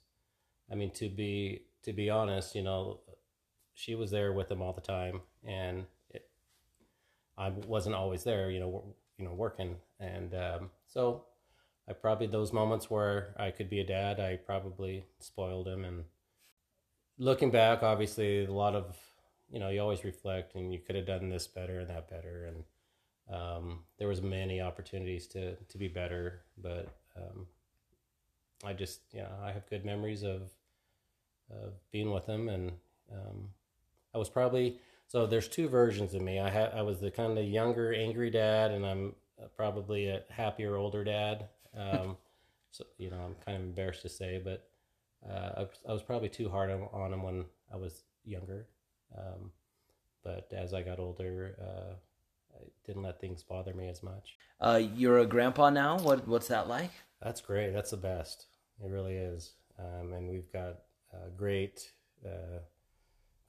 I 0.70 0.74
mean, 0.74 0.90
to 0.92 1.08
be 1.08 1.62
to 1.84 1.92
be 1.92 2.10
honest, 2.10 2.54
you 2.54 2.62
know, 2.62 3.00
she 3.74 3.94
was 3.94 4.10
there 4.10 4.32
with 4.32 4.48
them 4.48 4.62
all 4.62 4.72
the 4.72 4.80
time, 4.80 5.20
and 5.46 5.84
it, 6.10 6.28
I 7.36 7.50
wasn't 7.50 7.94
always 7.94 8.24
there, 8.24 8.50
you 8.50 8.60
know, 8.60 8.84
you 9.18 9.24
know, 9.24 9.34
working, 9.34 9.76
and 10.00 10.34
um, 10.34 10.70
so 10.86 11.24
I 11.88 11.92
probably 11.92 12.26
those 12.26 12.52
moments 12.52 12.90
where 12.90 13.34
I 13.38 13.50
could 13.50 13.70
be 13.70 13.80
a 13.80 13.86
dad, 13.86 14.20
I 14.20 14.36
probably 14.36 15.04
spoiled 15.18 15.68
him. 15.68 15.84
And 15.84 16.04
looking 17.18 17.50
back, 17.50 17.82
obviously, 17.82 18.44
a 18.44 18.52
lot 18.52 18.74
of 18.74 18.96
you 19.52 19.60
know, 19.60 19.68
you 19.68 19.80
always 19.80 20.02
reflect, 20.02 20.54
and 20.54 20.72
you 20.72 20.78
could 20.78 20.96
have 20.96 21.06
done 21.06 21.28
this 21.28 21.46
better 21.46 21.80
and 21.80 21.90
that 21.90 22.08
better, 22.08 22.46
and 22.46 22.64
um, 23.34 23.80
there 23.98 24.08
was 24.08 24.22
many 24.22 24.60
opportunities 24.60 25.26
to 25.28 25.54
to 25.56 25.78
be 25.78 25.88
better, 25.88 26.40
but 26.56 26.88
um, 27.16 27.46
I 28.64 28.72
just 28.72 29.00
yeah, 29.12 29.28
I 29.42 29.52
have 29.52 29.68
good 29.68 29.84
memories 29.84 30.22
of 30.22 30.50
of 31.50 31.74
being 31.90 32.10
with 32.10 32.26
him, 32.26 32.48
and 32.48 32.72
um, 33.12 33.48
I 34.14 34.18
was 34.18 34.28
probably 34.28 34.78
so. 35.06 35.26
There's 35.26 35.48
two 35.48 35.68
versions 35.68 36.14
of 36.14 36.22
me. 36.22 36.40
I 36.40 36.50
had 36.50 36.72
I 36.72 36.82
was 36.82 37.00
the 37.00 37.10
kind 37.10 37.38
of 37.38 37.44
younger, 37.44 37.92
angry 37.92 38.30
dad, 38.30 38.70
and 38.70 38.84
I'm 38.84 39.14
probably 39.56 40.08
a 40.08 40.22
happier 40.30 40.76
older 40.76 41.04
dad. 41.04 41.48
Um, 41.76 42.16
so 42.70 42.84
you 42.98 43.10
know, 43.10 43.18
I'm 43.18 43.34
kind 43.44 43.58
of 43.58 43.64
embarrassed 43.64 44.02
to 44.02 44.08
say, 44.08 44.40
but 44.42 44.68
uh, 45.28 45.52
I, 45.56 45.60
was, 45.60 45.78
I, 45.88 45.92
was, 45.92 46.02
probably 46.02 46.28
too 46.28 46.48
hard 46.48 46.70
on, 46.70 46.88
on, 46.92 47.12
him 47.12 47.22
when 47.22 47.44
I 47.72 47.76
was 47.76 48.02
younger. 48.24 48.66
Um, 49.16 49.52
but 50.24 50.52
as 50.52 50.74
I 50.74 50.82
got 50.82 50.98
older, 50.98 51.56
uh, 51.60 51.94
I 52.56 52.64
didn't 52.84 53.02
let 53.02 53.20
things 53.20 53.42
bother 53.42 53.72
me 53.72 53.88
as 53.88 54.02
much. 54.02 54.36
Uh, 54.60 54.80
you're 54.94 55.20
a 55.20 55.26
grandpa 55.26 55.70
now. 55.70 55.98
What 55.98 56.26
what's 56.26 56.48
that 56.48 56.68
like? 56.68 56.90
That's 57.22 57.40
great. 57.40 57.72
That's 57.72 57.90
the 57.90 57.96
best. 57.96 58.46
It 58.84 58.90
really 58.90 59.14
is. 59.14 59.52
Um, 59.78 60.12
and 60.12 60.28
we've 60.28 60.52
got 60.52 60.80
uh, 61.12 61.28
great 61.36 61.92
uh, 62.26 62.58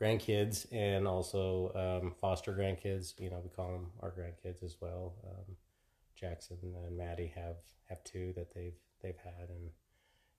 grandkids 0.03 0.65
and 0.71 1.07
also 1.07 2.01
um, 2.03 2.13
foster 2.19 2.53
grandkids. 2.53 3.19
You 3.19 3.29
know, 3.29 3.39
we 3.43 3.49
call 3.49 3.71
them 3.71 3.87
our 4.01 4.11
grandkids 4.11 4.63
as 4.63 4.77
well. 4.81 5.13
Um, 5.25 5.55
Jackson 6.15 6.57
and 6.61 6.97
Maddie 6.97 7.31
have 7.35 7.57
have 7.89 8.03
two 8.03 8.33
that 8.35 8.53
they've 8.53 8.75
they've 9.01 9.17
had, 9.17 9.49
and 9.49 9.69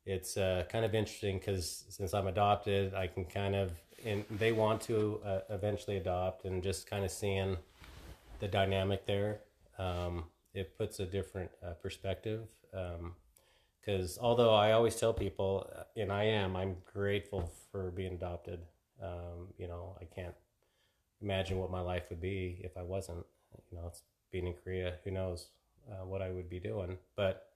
it's 0.06 0.36
uh, 0.36 0.64
kind 0.68 0.84
of 0.84 0.94
interesting 0.94 1.38
because 1.38 1.84
since 1.88 2.14
I'm 2.14 2.26
adopted, 2.26 2.94
I 2.94 3.06
can 3.06 3.24
kind 3.24 3.54
of 3.54 3.72
and 4.04 4.24
they 4.30 4.52
want 4.52 4.82
to 4.82 5.20
uh, 5.24 5.40
eventually 5.50 5.96
adopt, 5.96 6.44
and 6.44 6.62
just 6.62 6.88
kind 6.88 7.04
of 7.04 7.10
seeing 7.10 7.56
the 8.40 8.48
dynamic 8.48 9.06
there, 9.06 9.40
um, 9.78 10.24
it 10.52 10.76
puts 10.76 11.00
a 11.00 11.06
different 11.06 11.50
uh, 11.64 11.72
perspective. 11.74 12.42
Because 13.80 14.18
um, 14.18 14.24
although 14.24 14.54
I 14.54 14.72
always 14.72 14.96
tell 14.96 15.14
people, 15.14 15.70
uh, 15.74 16.00
and 16.00 16.12
I 16.12 16.24
am, 16.24 16.56
I'm 16.56 16.76
grateful 16.92 17.50
for 17.70 17.90
being 17.90 18.14
adopted. 18.14 18.60
Um, 19.02 19.48
you 19.58 19.68
know, 19.68 19.96
I 20.00 20.04
can't 20.04 20.34
imagine 21.20 21.58
what 21.58 21.70
my 21.70 21.80
life 21.80 22.04
would 22.10 22.20
be 22.20 22.60
if 22.62 22.76
I 22.76 22.82
wasn't. 22.82 23.24
You 23.70 23.78
know, 23.78 23.86
it's 23.88 24.02
being 24.30 24.46
in 24.46 24.54
Korea. 24.54 24.94
Who 25.04 25.10
knows 25.10 25.48
uh, 25.90 26.04
what 26.04 26.22
I 26.22 26.30
would 26.30 26.48
be 26.48 26.60
doing? 26.60 26.98
But 27.16 27.48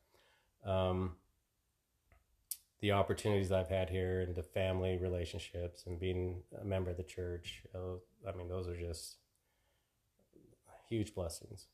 um, 0.64 1.12
the 2.80 2.92
opportunities 2.92 3.50
I've 3.52 3.68
had 3.68 3.90
here 3.90 4.20
and 4.20 4.34
the 4.34 4.42
family 4.42 4.96
relationships 4.96 5.84
and 5.86 5.98
being 5.98 6.42
a 6.60 6.64
member 6.64 6.90
of 6.90 6.96
the 6.96 7.02
church, 7.02 7.62
uh, 7.74 8.28
I 8.28 8.36
mean, 8.36 8.48
those 8.48 8.68
are 8.68 8.76
just 8.76 9.16
huge 10.88 11.14
blessings. 11.14 11.66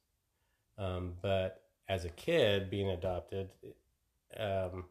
Um, 0.78 1.14
but 1.22 1.62
as 1.88 2.04
a 2.04 2.10
kid 2.10 2.70
being 2.70 2.90
adopted, 2.90 3.50
um, 4.38 4.86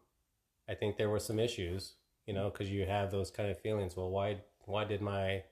I 0.68 0.74
think 0.74 0.96
there 0.96 1.10
were 1.10 1.18
some 1.18 1.38
issues, 1.38 1.94
you 2.26 2.32
know, 2.32 2.50
because 2.50 2.70
you 2.70 2.86
have 2.86 3.10
those 3.10 3.30
kind 3.30 3.50
of 3.50 3.58
feelings. 3.60 3.96
Well, 3.96 4.10
why 4.10 4.38
why 4.66 4.84
did 4.84 5.00
my 5.00 5.42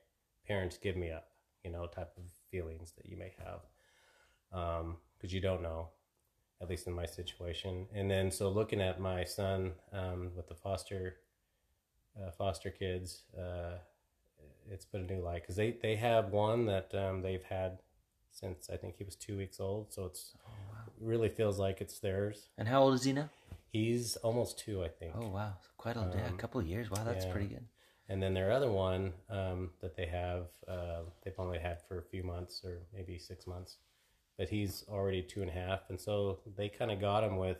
parents 0.46 0.76
give 0.76 0.96
me 0.96 1.10
up? 1.10 1.28
You 1.64 1.70
know, 1.70 1.86
type 1.86 2.12
of 2.16 2.24
feelings 2.50 2.92
that 2.96 3.06
you 3.06 3.16
may 3.16 3.32
have 3.38 3.60
because 4.50 4.80
um, 4.82 4.96
you 5.34 5.40
don't 5.40 5.62
know 5.62 5.88
at 6.62 6.70
least 6.70 6.86
in 6.86 6.94
my 6.94 7.06
situation. 7.06 7.86
And 7.92 8.10
then 8.10 8.30
so 8.30 8.48
looking 8.48 8.80
at 8.80 9.00
my 9.00 9.24
son 9.24 9.72
um, 9.92 10.30
with 10.36 10.48
the 10.48 10.54
foster 10.54 11.16
uh, 12.16 12.30
foster 12.30 12.70
kids, 12.70 13.22
uh, 13.36 13.78
it's 14.70 14.84
put 14.84 15.00
a 15.00 15.04
new 15.04 15.20
light 15.20 15.42
because 15.42 15.56
they 15.56 15.76
they 15.82 15.96
have 15.96 16.30
one 16.30 16.66
that 16.66 16.94
um, 16.94 17.22
they've 17.22 17.42
had 17.42 17.78
since 18.30 18.70
I 18.70 18.76
think 18.76 18.96
he 18.96 19.04
was 19.04 19.16
two 19.16 19.36
weeks 19.36 19.60
old. 19.60 19.92
So 19.92 20.04
it's 20.04 20.36
oh, 20.46 20.50
wow. 20.72 20.78
really 21.00 21.28
feels 21.28 21.58
like 21.58 21.80
it's 21.80 21.98
theirs. 21.98 22.48
And 22.56 22.68
how 22.68 22.82
old 22.82 22.94
is 22.94 23.04
he 23.04 23.12
now? 23.12 23.28
He's 23.72 24.16
almost 24.16 24.58
two, 24.58 24.84
I 24.84 24.88
think. 24.88 25.14
Oh 25.16 25.28
wow, 25.28 25.54
quite 25.76 25.96
a, 25.96 26.00
um, 26.00 26.12
yeah, 26.14 26.28
a 26.28 26.32
couple 26.32 26.60
of 26.60 26.66
years. 26.66 26.90
Wow, 26.90 27.02
that's 27.04 27.24
yeah. 27.24 27.32
pretty 27.32 27.48
good. 27.48 27.64
And 28.12 28.22
then 28.22 28.34
their 28.34 28.52
other 28.52 28.70
one 28.70 29.12
um, 29.30 29.70
that 29.80 29.96
they 29.96 30.06
have, 30.06 30.46
uh, 30.68 31.02
they've 31.24 31.38
only 31.38 31.58
had 31.58 31.78
for 31.88 31.98
a 31.98 32.02
few 32.02 32.22
months 32.22 32.62
or 32.64 32.82
maybe 32.94 33.18
six 33.18 33.46
months 33.46 33.78
but 34.42 34.48
he's 34.48 34.84
already 34.88 35.22
two 35.22 35.40
and 35.40 35.50
a 35.50 35.52
half, 35.52 35.88
and 35.88 36.00
so 36.00 36.40
they 36.56 36.68
kind 36.68 36.90
of 36.90 37.00
got 37.00 37.24
him 37.24 37.36
with 37.36 37.58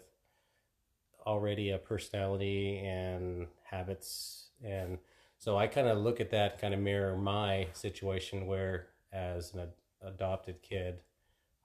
already 1.27 1.71
a 1.71 1.79
personality 1.79 2.79
and 2.79 3.47
habits, 3.63 4.49
and 4.65 4.99
so 5.39 5.57
I 5.57 5.67
kind 5.67 5.89
of 5.89 5.99
look 5.99 6.21
at 6.21 6.31
that, 6.31 6.61
kind 6.61 6.75
of 6.75 6.81
mirror 6.81 7.17
my 7.17 7.69
situation 7.73 8.47
where, 8.47 8.89
as 9.13 9.53
an 9.55 9.61
ad- 9.61 9.73
adopted 10.03 10.63
kid, 10.63 11.01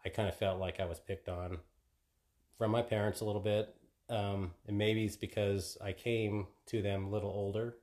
I 0.06 0.10
kind 0.10 0.28
of 0.28 0.36
felt 0.36 0.60
like 0.60 0.80
I 0.80 0.86
was 0.86 1.00
picked 1.00 1.30
on 1.30 1.60
from 2.58 2.72
my 2.72 2.82
parents 2.82 3.22
a 3.22 3.26
little 3.26 3.42
bit, 3.42 3.76
um, 4.10 4.52
and 4.68 4.78
maybe 4.78 5.06
it's 5.06 5.16
because 5.16 5.78
I 5.84 5.94
came 5.94 6.48
to 6.68 6.82
them 6.82 7.06
a 7.06 7.10
little 7.10 7.32
older 7.32 7.76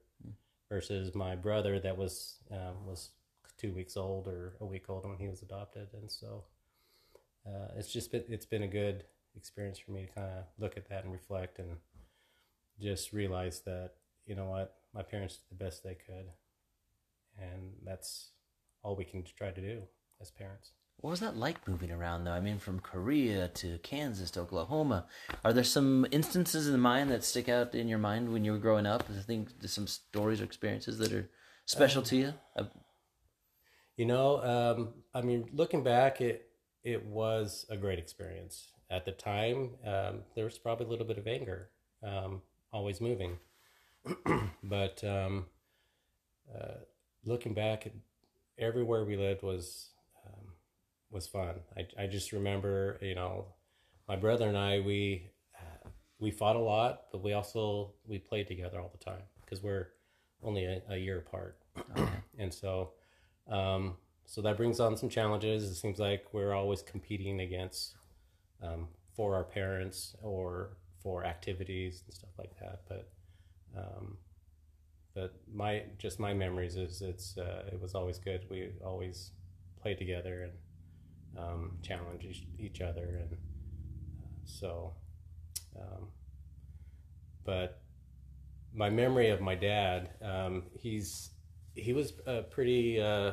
versus 0.75 1.15
my 1.15 1.37
brother 1.37 1.79
that 1.79 1.97
was 1.97 2.39
um, 2.51 2.85
was 2.85 3.11
two 3.57 3.73
weeks 3.73 3.97
old 3.97 4.27
or 4.27 4.55
a 4.61 4.67
week 4.67 4.87
old 4.89 5.07
when 5.07 5.19
he 5.19 5.29
was 5.29 5.41
adopted, 5.41 5.87
and 5.95 6.11
so 6.11 6.43
uh, 7.47 7.69
it's 7.77 7.93
just 7.93 8.11
been 8.11 8.25
it's 8.29 8.47
been 8.47 8.65
a 8.65 8.69
good 8.83 9.05
experience 9.37 9.79
for 9.79 9.93
me 9.93 10.07
to 10.07 10.13
kind 10.13 10.27
of 10.27 10.45
look 10.59 10.77
at 10.77 10.89
that 10.89 11.05
and 11.05 11.13
reflect 11.13 11.61
and 11.61 11.77
just 12.81 13.13
realize 13.13 13.61
that 13.61 13.93
you 14.27 14.35
know 14.35 14.47
what 14.47 14.75
my 14.93 15.03
parents 15.03 15.37
did 15.37 15.57
the 15.57 15.65
best 15.65 15.85
they 15.85 15.95
could. 15.95 16.27
And 17.41 17.73
that's 17.85 18.31
all 18.83 18.97
we 18.97 19.05
can 19.05 19.23
try 19.39 19.51
to 19.51 19.61
do 19.61 19.83
as 20.21 20.31
parents 20.31 20.71
what 21.05 21.11
was 21.11 21.21
that 21.21 21.37
like 21.37 21.69
moving 21.69 21.91
around 21.91 22.25
though 22.25 22.33
i 22.33 22.41
mean 22.41 22.59
from 22.59 22.81
korea 22.81 23.49
to 23.49 23.79
kansas 23.79 24.31
to 24.31 24.41
oklahoma 24.41 25.05
are 25.45 25.53
there 25.53 25.63
some 25.63 26.07
instances 26.11 26.67
in 26.67 26.73
the 26.73 26.79
mind 26.79 27.11
that 27.11 27.23
stick 27.23 27.49
out 27.49 27.75
in 27.75 27.89
your 27.89 27.99
mind 27.99 28.33
when 28.33 28.45
you 28.45 28.53
were 28.53 28.59
growing 28.59 28.87
up 28.87 29.05
i 29.11 29.23
think 29.23 29.49
some 29.67 29.87
stories 29.87 30.41
or 30.41 30.45
experiences 30.45 30.97
that 30.99 31.13
are 31.13 31.29
special 31.67 32.01
uh, 32.01 32.05
to 32.07 32.17
you 32.17 32.35
uh, 32.57 32.65
you 33.97 34.07
know 34.07 34.43
um, 34.43 34.95
i 35.13 35.21
mean 35.21 35.47
looking 35.53 35.85
back 35.85 36.23
it 36.23 36.49
it 36.85 37.07
was 37.07 37.65
a 37.71 37.77
great 37.77 37.99
experience. 37.99 38.69
At 38.91 39.07
the 39.07 39.13
time, 39.13 39.71
um, 39.85 40.21
there 40.37 40.45
was 40.45 40.59
probably 40.59 40.87
a 40.87 40.89
little 40.91 41.07
bit 41.07 41.19
of 41.19 41.27
anger, 41.27 41.71
um, 42.03 42.43
always 42.73 43.01
moving. 43.01 43.39
but 44.63 45.03
um, 45.03 45.47
uh, 46.55 46.83
looking 47.25 47.55
back, 47.55 47.91
everywhere 48.59 49.05
we 49.05 49.17
lived 49.17 49.43
was 49.43 49.89
um, 49.89 49.94
was 51.11 51.27
fun. 51.27 51.57
I, 51.77 52.05
I 52.05 52.07
just 52.07 52.33
remember, 52.33 52.99
you 53.01 53.15
know, 53.15 53.47
my 54.09 54.17
brother 54.17 54.49
and 54.49 54.59
I 54.59 54.81
we 54.81 55.31
uh, 55.59 55.89
we 56.19 56.31
fought 56.31 56.57
a 56.57 56.61
lot, 56.61 57.05
but 57.13 57.23
we 57.23 57.33
also 57.33 57.93
we 58.07 58.19
played 58.19 58.47
together 58.47 58.81
all 58.81 58.91
the 58.97 59.05
time 59.05 59.23
because 59.41 59.63
we're 59.63 59.89
only 60.43 60.65
a, 60.65 60.83
a 60.91 60.97
year 60.97 61.19
apart, 61.19 61.59
okay. 61.97 62.11
and 62.39 62.53
so 62.53 62.93
um, 63.51 63.97
so 64.27 64.43
that 64.43 64.57
brings 64.57 64.81
on 64.81 64.97
some 64.97 65.09
challenges. 65.09 65.65
It 65.65 65.75
seems 65.75 65.99
like 65.99 66.27
we're 66.33 66.53
always 66.53 66.83
competing 66.83 67.41
against 67.41 67.95
um, 68.63 68.89
for 69.15 69.35
our 69.35 69.45
parents 69.45 70.15
or 70.23 70.77
for 71.03 71.25
activities 71.25 72.03
and 72.07 72.15
stuff 72.15 72.31
like 72.39 72.59
that. 72.61 72.83
But 72.89 73.11
um, 73.77 74.17
but 75.15 75.35
my 75.53 75.85
just 75.99 76.19
my 76.19 76.35
memories 76.35 76.77
is 76.77 77.03
it's 77.03 77.39
uh, 77.39 77.65
it 77.73 77.81
was 77.81 77.95
always 77.95 78.19
good. 78.19 78.47
We 78.51 78.71
always 78.85 79.31
played 79.81 79.99
together 79.99 80.43
and 80.43 80.53
um, 81.39 81.79
challenge 81.83 82.25
each, 82.25 82.47
each, 82.59 82.81
other, 82.81 83.21
and 83.23 83.33
uh, 83.33 84.27
so. 84.45 84.93
Um, 85.77 86.09
but 87.45 87.83
my 88.73 88.91
memory 88.91 89.31
of 89.31 89.41
my 89.41 89.55
dad, 89.55 90.11
um, 90.23 90.65
he's 90.75 91.31
he 91.75 91.93
was 91.93 92.13
a 92.27 92.43
pretty. 92.43 93.01
Uh, 93.01 93.33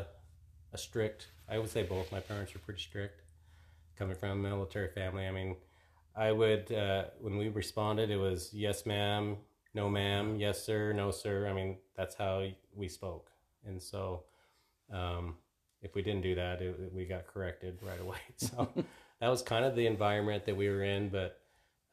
a 0.73 0.77
strict. 0.77 1.27
I 1.49 1.57
would 1.57 1.69
say 1.69 1.83
both 1.83 2.11
my 2.11 2.19
parents 2.19 2.53
were 2.53 2.59
pretty 2.59 2.81
strict. 2.81 3.21
Coming 3.97 4.15
from 4.15 4.29
a 4.31 4.35
military 4.35 4.87
family, 4.89 5.27
I 5.27 5.31
mean, 5.31 5.55
I 6.15 6.31
would 6.31 6.71
uh, 6.71 7.05
when 7.19 7.37
we 7.37 7.49
responded, 7.49 8.09
it 8.09 8.17
was 8.17 8.49
yes, 8.53 8.85
ma'am, 8.85 9.37
no, 9.73 9.89
ma'am, 9.89 10.37
yes, 10.39 10.63
sir, 10.63 10.91
no, 10.93 11.11
sir. 11.11 11.47
I 11.47 11.53
mean, 11.53 11.77
that's 11.95 12.15
how 12.15 12.47
we 12.73 12.87
spoke, 12.87 13.29
and 13.65 13.81
so 13.81 14.23
um, 14.91 15.35
if 15.81 15.95
we 15.95 16.01
didn't 16.01 16.21
do 16.21 16.35
that, 16.35 16.61
it, 16.61 16.93
we 16.93 17.05
got 17.05 17.27
corrected 17.27 17.79
right 17.81 17.99
away. 17.99 18.17
So 18.37 18.67
that 19.19 19.29
was 19.29 19.41
kind 19.41 19.65
of 19.65 19.75
the 19.75 19.85
environment 19.85 20.45
that 20.45 20.57
we 20.57 20.69
were 20.69 20.83
in. 20.83 21.09
But 21.09 21.39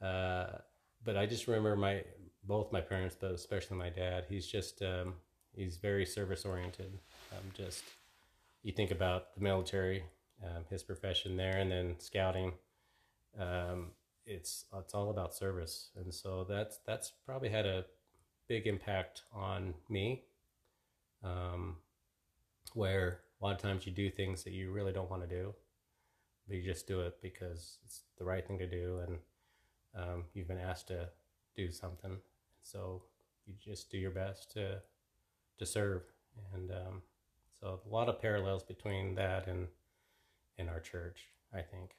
uh, 0.05 0.57
but 1.03 1.17
I 1.17 1.25
just 1.25 1.47
remember 1.47 1.75
my 1.75 2.03
both 2.43 2.71
my 2.71 2.81
parents, 2.81 3.15
but 3.19 3.31
especially 3.31 3.77
my 3.77 3.89
dad. 3.89 4.25
He's 4.29 4.47
just 4.47 4.81
um, 4.81 5.13
he's 5.53 5.77
very 5.77 6.05
service 6.05 6.45
oriented. 6.45 6.99
Um, 7.31 7.43
just 7.55 7.83
you 8.63 8.71
think 8.71 8.91
about 8.91 9.33
the 9.35 9.41
military 9.41 10.03
um, 10.43 10.65
his 10.69 10.83
profession 10.83 11.37
there, 11.37 11.57
and 11.57 11.71
then 11.71 11.95
scouting. 11.99 12.53
Um, 13.39 13.91
it's 14.25 14.65
it's 14.77 14.93
all 14.93 15.09
about 15.09 15.33
service, 15.33 15.89
and 15.95 16.13
so 16.13 16.45
that's 16.47 16.79
that's 16.85 17.11
probably 17.25 17.49
had 17.49 17.65
a 17.65 17.85
big 18.47 18.67
impact 18.67 19.23
on 19.33 19.73
me. 19.89 20.23
Um, 21.23 21.77
where 22.73 23.21
a 23.39 23.45
lot 23.45 23.55
of 23.55 23.61
times 23.61 23.85
you 23.85 23.91
do 23.91 24.09
things 24.09 24.43
that 24.43 24.53
you 24.53 24.71
really 24.71 24.91
don't 24.91 25.09
want 25.09 25.21
to 25.21 25.27
do, 25.27 25.53
but 26.47 26.57
you 26.57 26.63
just 26.63 26.87
do 26.87 27.01
it 27.01 27.17
because 27.21 27.77
it's 27.85 28.01
the 28.17 28.25
right 28.25 28.45
thing 28.45 28.57
to 28.59 28.67
do, 28.67 29.01
and 29.07 29.17
um, 29.95 30.23
you've 30.33 30.47
been 30.47 30.59
asked 30.59 30.87
to 30.87 31.09
do 31.55 31.71
something, 31.71 32.17
so 32.61 33.03
you 33.45 33.53
just 33.59 33.91
do 33.91 33.97
your 33.97 34.11
best 34.11 34.51
to 34.51 34.81
to 35.57 35.65
serve, 35.65 36.03
and 36.53 36.71
um, 36.71 37.01
so 37.59 37.81
a 37.85 37.93
lot 37.93 38.07
of 38.07 38.21
parallels 38.21 38.63
between 38.63 39.15
that 39.15 39.47
and 39.47 39.67
in 40.57 40.69
our 40.69 40.79
church, 40.79 41.27
I 41.53 41.61
think. 41.61 41.95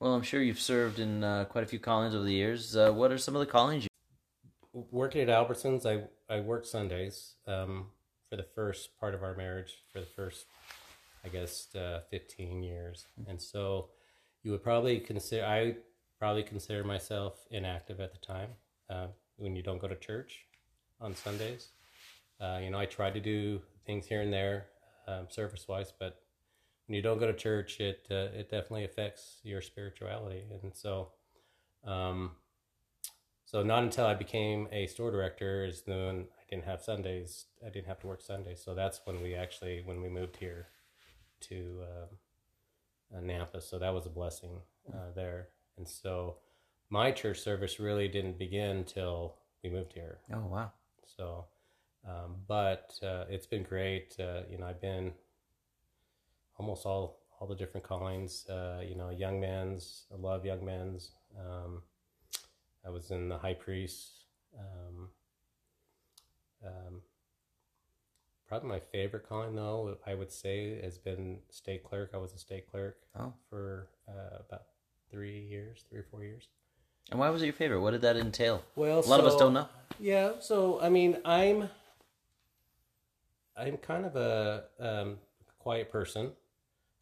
Well, 0.00 0.14
I'm 0.14 0.22
sure 0.22 0.42
you've 0.42 0.60
served 0.60 0.98
in 0.98 1.22
uh, 1.22 1.44
quite 1.44 1.62
a 1.62 1.66
few 1.66 1.78
callings 1.78 2.14
over 2.14 2.24
the 2.24 2.32
years. 2.32 2.74
Uh, 2.74 2.90
what 2.90 3.12
are 3.12 3.18
some 3.18 3.36
of 3.36 3.40
the 3.40 3.46
callings 3.46 3.84
you? 3.84 3.90
Working 4.90 5.20
at 5.20 5.28
Albertsons, 5.28 5.84
I 5.84 6.04
I 6.32 6.40
worked 6.40 6.66
Sundays 6.66 7.34
um, 7.46 7.86
for 8.30 8.36
the 8.36 8.46
first 8.54 8.98
part 8.98 9.14
of 9.14 9.22
our 9.24 9.34
marriage, 9.34 9.82
for 9.92 9.98
the 9.98 10.06
first, 10.06 10.46
I 11.24 11.28
guess, 11.28 11.74
uh, 11.74 12.00
15 12.10 12.62
years, 12.62 13.06
and 13.26 13.42
so 13.42 13.88
you 14.44 14.52
would 14.52 14.62
probably 14.62 15.00
consider 15.00 15.44
I 15.44 15.76
probably 16.18 16.44
consider 16.44 16.84
myself 16.84 17.40
inactive 17.50 17.98
at 18.00 18.12
the 18.12 18.18
time 18.18 18.50
uh, 18.88 19.08
when 19.36 19.56
you 19.56 19.62
don't 19.62 19.80
go 19.80 19.88
to 19.88 19.96
church 19.96 20.44
on 21.00 21.14
Sundays. 21.14 21.68
Uh, 22.40 22.60
you 22.62 22.70
know, 22.70 22.78
I 22.78 22.86
tried 22.86 23.14
to 23.14 23.20
do 23.20 23.60
things 23.84 24.06
here 24.06 24.20
and 24.22 24.32
there, 24.32 24.66
um, 25.08 25.26
service 25.28 25.66
wise, 25.66 25.92
but 25.98 26.22
when 26.86 26.94
you 26.94 27.02
don't 27.02 27.18
go 27.18 27.26
to 27.26 27.34
church, 27.34 27.80
it 27.80 28.06
uh, 28.10 28.38
it 28.38 28.50
definitely 28.50 28.84
affects 28.84 29.40
your 29.42 29.60
spirituality, 29.60 30.44
and 30.62 30.74
so. 30.74 31.08
Um, 31.82 32.32
so 33.50 33.64
not 33.64 33.82
until 33.82 34.06
I 34.06 34.14
became 34.14 34.68
a 34.70 34.86
store 34.86 35.10
director 35.10 35.64
is 35.64 35.82
when 35.84 36.26
I 36.38 36.42
didn't 36.48 36.66
have 36.66 36.82
Sundays. 36.82 37.46
I 37.66 37.68
didn't 37.68 37.88
have 37.88 37.98
to 37.98 38.06
work 38.06 38.22
Sundays. 38.22 38.62
So 38.64 38.76
that's 38.76 39.00
when 39.06 39.20
we 39.20 39.34
actually 39.34 39.82
when 39.84 40.00
we 40.00 40.08
moved 40.08 40.36
here 40.36 40.68
to 41.48 41.80
uh, 41.82 43.16
uh, 43.16 43.20
Nampa. 43.20 43.60
So 43.60 43.80
that 43.80 43.92
was 43.92 44.06
a 44.06 44.08
blessing 44.08 44.60
uh, 44.94 45.10
there. 45.16 45.48
And 45.76 45.88
so 45.88 46.36
my 46.90 47.10
church 47.10 47.40
service 47.40 47.80
really 47.80 48.06
didn't 48.06 48.38
begin 48.38 48.84
till 48.84 49.34
we 49.64 49.70
moved 49.70 49.94
here. 49.94 50.18
Oh 50.32 50.46
wow! 50.46 50.70
So, 51.16 51.46
um, 52.08 52.36
but 52.46 52.92
uh, 53.02 53.24
it's 53.28 53.46
been 53.46 53.64
great. 53.64 54.14
Uh, 54.16 54.42
you 54.48 54.58
know, 54.58 54.66
I've 54.66 54.80
been 54.80 55.12
almost 56.56 56.86
all 56.86 57.18
all 57.40 57.48
the 57.48 57.56
different 57.56 57.84
callings. 57.84 58.46
Uh, 58.48 58.80
you 58.88 58.94
know, 58.94 59.10
young 59.10 59.40
men's. 59.40 60.04
I 60.14 60.20
love 60.20 60.44
young 60.44 60.64
men's. 60.64 61.10
Um, 61.36 61.82
I 62.84 62.90
was 62.90 63.10
in 63.10 63.28
the 63.28 63.38
high 63.38 63.54
priest. 63.54 64.24
Um, 64.58 65.08
um, 66.64 67.00
probably 68.48 68.68
my 68.68 68.80
favorite 68.80 69.28
calling, 69.28 69.54
though, 69.54 69.96
I 70.06 70.14
would 70.14 70.32
say, 70.32 70.80
has 70.82 70.98
been 70.98 71.38
stake 71.50 71.84
clerk. 71.84 72.10
I 72.14 72.16
was 72.18 72.32
a 72.34 72.38
stake 72.38 72.70
clerk 72.70 72.96
Oh. 73.18 73.32
for 73.48 73.88
uh, 74.08 74.38
about 74.48 74.62
three 75.10 75.40
years, 75.40 75.84
three 75.88 76.00
or 76.00 76.06
four 76.10 76.24
years. 76.24 76.48
And 77.10 77.18
why 77.18 77.30
was 77.30 77.42
it 77.42 77.46
your 77.46 77.54
favorite? 77.54 77.80
What 77.80 77.90
did 77.92 78.02
that 78.02 78.16
entail? 78.16 78.62
Well, 78.76 79.00
A 79.00 79.06
lot 79.08 79.20
of 79.20 79.26
us 79.26 79.36
don't 79.36 79.52
know. 79.52 79.68
Yeah, 79.98 80.32
so 80.40 80.80
I 80.80 80.88
mean, 80.88 81.18
I'm 81.24 81.68
I'm 83.56 83.76
kind 83.78 84.06
of 84.06 84.16
a 84.16 84.64
um, 84.78 85.18
quiet 85.58 85.90
person. 85.90 86.32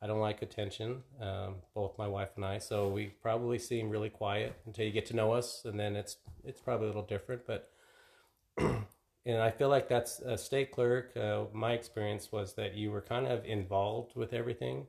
I 0.00 0.06
don't 0.06 0.20
like 0.20 0.42
attention. 0.42 1.02
Um, 1.20 1.56
both 1.74 1.98
my 1.98 2.06
wife 2.06 2.30
and 2.36 2.44
I, 2.44 2.58
so 2.58 2.88
we 2.88 3.06
probably 3.20 3.58
seem 3.58 3.90
really 3.90 4.10
quiet 4.10 4.54
until 4.66 4.84
you 4.84 4.92
get 4.92 5.06
to 5.06 5.16
know 5.16 5.32
us, 5.32 5.64
and 5.64 5.78
then 5.78 5.96
it's 5.96 6.18
it's 6.44 6.60
probably 6.60 6.86
a 6.86 6.88
little 6.88 7.02
different. 7.02 7.42
But 7.46 7.70
and 8.58 9.42
I 9.42 9.50
feel 9.50 9.68
like 9.68 9.88
that's 9.88 10.20
a 10.20 10.38
stake 10.38 10.72
clerk. 10.72 11.16
Uh, 11.16 11.44
my 11.52 11.72
experience 11.72 12.30
was 12.30 12.54
that 12.54 12.74
you 12.74 12.92
were 12.92 13.00
kind 13.00 13.26
of 13.26 13.44
involved 13.44 14.14
with 14.14 14.32
everything. 14.32 14.86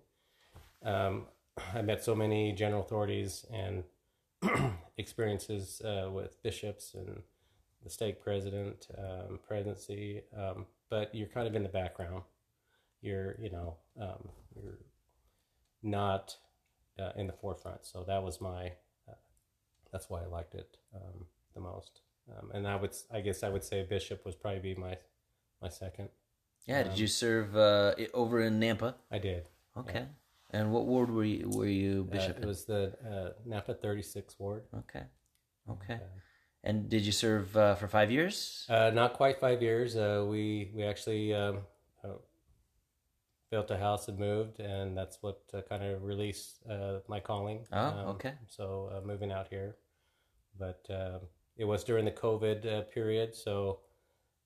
Um, 0.83 1.25
I 1.73 1.81
met 1.81 2.03
so 2.03 2.15
many 2.15 2.51
general 2.51 2.81
authorities 2.81 3.45
and 3.51 3.83
experiences 4.97 5.81
uh, 5.81 6.10
with 6.12 6.41
bishops 6.43 6.93
and 6.93 7.23
the 7.83 7.89
stake 7.89 8.21
president, 8.21 8.88
um, 8.97 9.39
presidency, 9.47 10.21
um, 10.38 10.65
but 10.89 11.13
you're 11.15 11.27
kind 11.27 11.47
of 11.47 11.55
in 11.55 11.63
the 11.63 11.69
background. 11.69 12.23
You're, 13.01 13.36
you 13.39 13.49
know, 13.49 13.77
um, 13.99 14.29
you're 14.55 14.79
not 15.83 16.35
uh, 16.99 17.11
in 17.15 17.27
the 17.27 17.33
forefront. 17.33 17.85
So 17.85 18.03
that 18.07 18.23
was 18.23 18.41
my, 18.41 18.73
uh, 19.07 19.13
that's 19.91 20.09
why 20.09 20.21
I 20.23 20.25
liked 20.27 20.55
it 20.55 20.77
um, 20.95 21.25
the 21.53 21.61
most. 21.61 22.01
Um, 22.29 22.51
and 22.53 22.67
I 22.67 22.75
would, 22.75 22.95
I 23.11 23.21
guess, 23.21 23.43
I 23.43 23.49
would 23.49 23.63
say 23.63 23.83
bishop 23.83 24.25
was 24.25 24.35
probably 24.35 24.59
be 24.59 24.75
my, 24.75 24.97
my 25.61 25.69
second. 25.69 26.09
Yeah. 26.65 26.83
Did 26.83 26.93
Um, 26.93 26.97
you 26.99 27.07
serve 27.07 27.55
uh, 27.57 27.95
over 28.13 28.41
in 28.41 28.59
Nampa? 28.59 28.95
I 29.11 29.17
did. 29.19 29.47
Okay. 29.77 30.05
And 30.51 30.71
what 30.71 30.85
ward 30.85 31.09
were 31.11 31.23
you? 31.23 31.49
Were 31.49 31.67
you 31.67 32.07
Uh, 32.09 32.11
bishop? 32.15 32.37
it 32.39 32.45
was 32.45 32.65
the 32.65 32.93
uh, 33.05 33.47
Nampa 33.47 33.79
36 33.79 34.37
ward. 34.39 34.63
okay. 34.77 35.03
Okay. 35.69 35.93
Uh, 35.95 36.19
And 36.63 36.89
did 36.89 37.05
you 37.05 37.13
serve 37.13 37.55
uh, 37.55 37.75
for 37.75 37.87
five 37.87 38.11
years? 38.11 38.65
Uh, 38.67 38.89
not 38.93 39.13
quite 39.13 39.39
five 39.39 39.61
years. 39.61 39.95
Uh, 39.95 40.25
we 40.27 40.71
we 40.75 40.83
actually 40.83 41.33
um, 41.33 41.61
built 43.51 43.71
a 43.71 43.77
house 43.77 44.07
and 44.07 44.17
moved, 44.19 44.59
and 44.59 44.95
that's 44.97 45.17
what 45.21 45.41
uh, 45.53 45.62
kind 45.67 45.83
of 45.83 46.03
released 46.03 46.59
uh, 46.69 46.99
my 47.07 47.19
calling. 47.19 47.65
Oh, 47.71 47.77
Um, 47.79 48.07
okay. 48.15 48.33
So 48.47 48.91
uh, 48.95 49.05
moving 49.05 49.31
out 49.31 49.47
here, 49.49 49.75
but 50.57 50.85
um 50.89 51.21
it 51.57 51.65
was 51.65 51.83
during 51.83 52.05
the 52.05 52.12
COVID 52.12 52.65
uh, 52.65 52.81
period, 52.83 53.35
so 53.35 53.79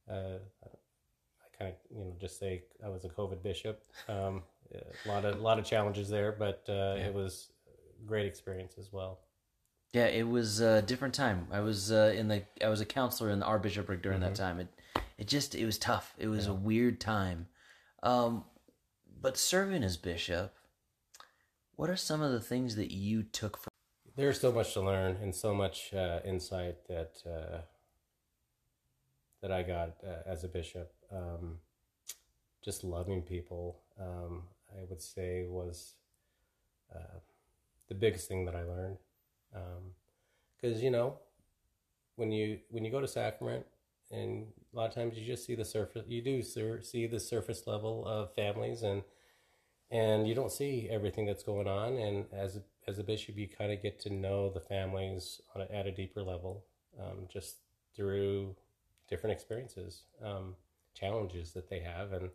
uh, 0.09 0.39
I 0.63 1.57
kind 1.57 1.71
of 1.71 1.75
you 1.95 2.03
know 2.05 2.15
just 2.19 2.39
say 2.39 2.63
I 2.83 2.89
was 2.89 3.05
a 3.05 3.09
COVID 3.09 3.43
bishop. 3.43 3.83
Um, 4.07 4.41
a 4.73 5.07
lot 5.07 5.23
of 5.25 5.37
a 5.39 5.41
lot 5.41 5.59
of 5.59 5.65
challenges 5.65 6.09
there, 6.09 6.31
but 6.31 6.63
uh, 6.67 6.95
Yeah. 6.97 7.07
it 7.07 7.13
was 7.13 7.51
a 7.67 8.05
great 8.07 8.25
experience 8.25 8.75
as 8.79 8.91
well. 8.91 9.19
Yeah, 9.93 10.07
it 10.07 10.27
was 10.27 10.59
a 10.59 10.81
different 10.81 11.13
time. 11.13 11.47
I 11.51 11.59
was 11.59 11.91
uh, 11.91 12.13
in 12.17 12.27
the 12.27 12.41
I 12.63 12.69
was 12.69 12.81
a 12.81 12.85
counselor 12.85 13.29
in 13.29 13.39
the 13.39 13.45
our 13.45 13.59
bishopric 13.59 14.01
during 14.01 14.21
that 14.21 14.33
Mm-hmm. 14.33 14.43
time. 14.43 14.59
It 14.59 14.67
it 15.19 15.27
just 15.27 15.53
it 15.53 15.65
was 15.65 15.77
tough. 15.77 16.15
It 16.17 16.27
was 16.27 16.47
a 16.47 16.53
weird 16.53 16.99
time. 16.99 17.47
Um, 18.01 18.43
but 19.23 19.37
serving 19.37 19.83
as 19.83 19.97
bishop, 19.97 20.53
what 21.75 21.89
are 21.89 21.95
some 21.95 22.21
of 22.21 22.31
the 22.31 22.41
things 22.41 22.75
that 22.75 22.91
you 22.91 23.23
took 23.23 23.57
from? 23.57 23.69
there's 24.15 24.39
so 24.39 24.51
much 24.51 24.73
to 24.73 24.81
learn 24.81 25.17
and 25.21 25.33
so 25.33 25.53
much 25.53 25.93
uh, 25.93 26.19
insight 26.23 26.87
that 26.87 27.13
uh, 27.25 27.61
that 29.41 29.51
I 29.51 29.63
got 29.63 29.95
uh, 30.05 30.29
as 30.29 30.43
a 30.43 30.47
bishop. 30.47 30.93
Um, 31.11 31.57
just 32.63 32.83
loving 32.83 33.23
people, 33.23 33.79
um, 33.99 34.43
I 34.71 34.83
would 34.87 35.01
say, 35.01 35.45
was 35.47 35.95
uh, 36.95 37.19
the 37.89 37.95
biggest 37.95 38.27
thing 38.27 38.45
that 38.45 38.55
I 38.55 38.63
learned. 38.63 38.97
Because 40.61 40.81
you 40.81 40.91
know, 40.91 41.17
when 42.15 42.31
you 42.31 42.59
when 42.69 42.85
you 42.85 42.91
go 42.91 43.01
to 43.01 43.07
sacrament, 43.07 43.65
and 44.11 44.47
a 44.73 44.77
lot 44.77 44.89
of 44.89 44.95
times 44.95 45.17
you 45.17 45.25
just 45.25 45.45
see 45.45 45.55
the 45.55 45.65
surface. 45.65 46.03
You 46.07 46.21
do 46.21 46.41
sur- 46.43 46.81
see 46.81 47.07
the 47.07 47.19
surface 47.19 47.67
level 47.67 48.05
of 48.05 48.33
families 48.35 48.83
and 48.83 49.03
and 49.91 50.27
you 50.27 50.33
don't 50.33 50.51
see 50.51 50.87
everything 50.91 51.25
that's 51.25 51.43
going 51.43 51.67
on. 51.67 51.93
And 51.97 52.25
as 52.33 52.57
a, 52.57 52.63
as 52.87 52.97
a 52.97 53.03
bishop, 53.03 53.37
you 53.37 53.47
kind 53.47 53.71
of 53.71 53.81
get 53.81 53.99
to 54.01 54.09
know 54.09 54.49
the 54.49 54.59
families 54.59 55.39
on 55.55 55.61
a, 55.61 55.71
at 55.71 55.85
a 55.85 55.91
deeper 55.91 56.23
level, 56.23 56.65
um, 56.99 57.27
just 57.31 57.57
through 57.95 58.55
different 59.07 59.35
experiences, 59.35 60.03
um, 60.23 60.55
challenges 60.95 61.53
that 61.53 61.69
they 61.69 61.79
have, 61.79 62.11
and 62.13 62.29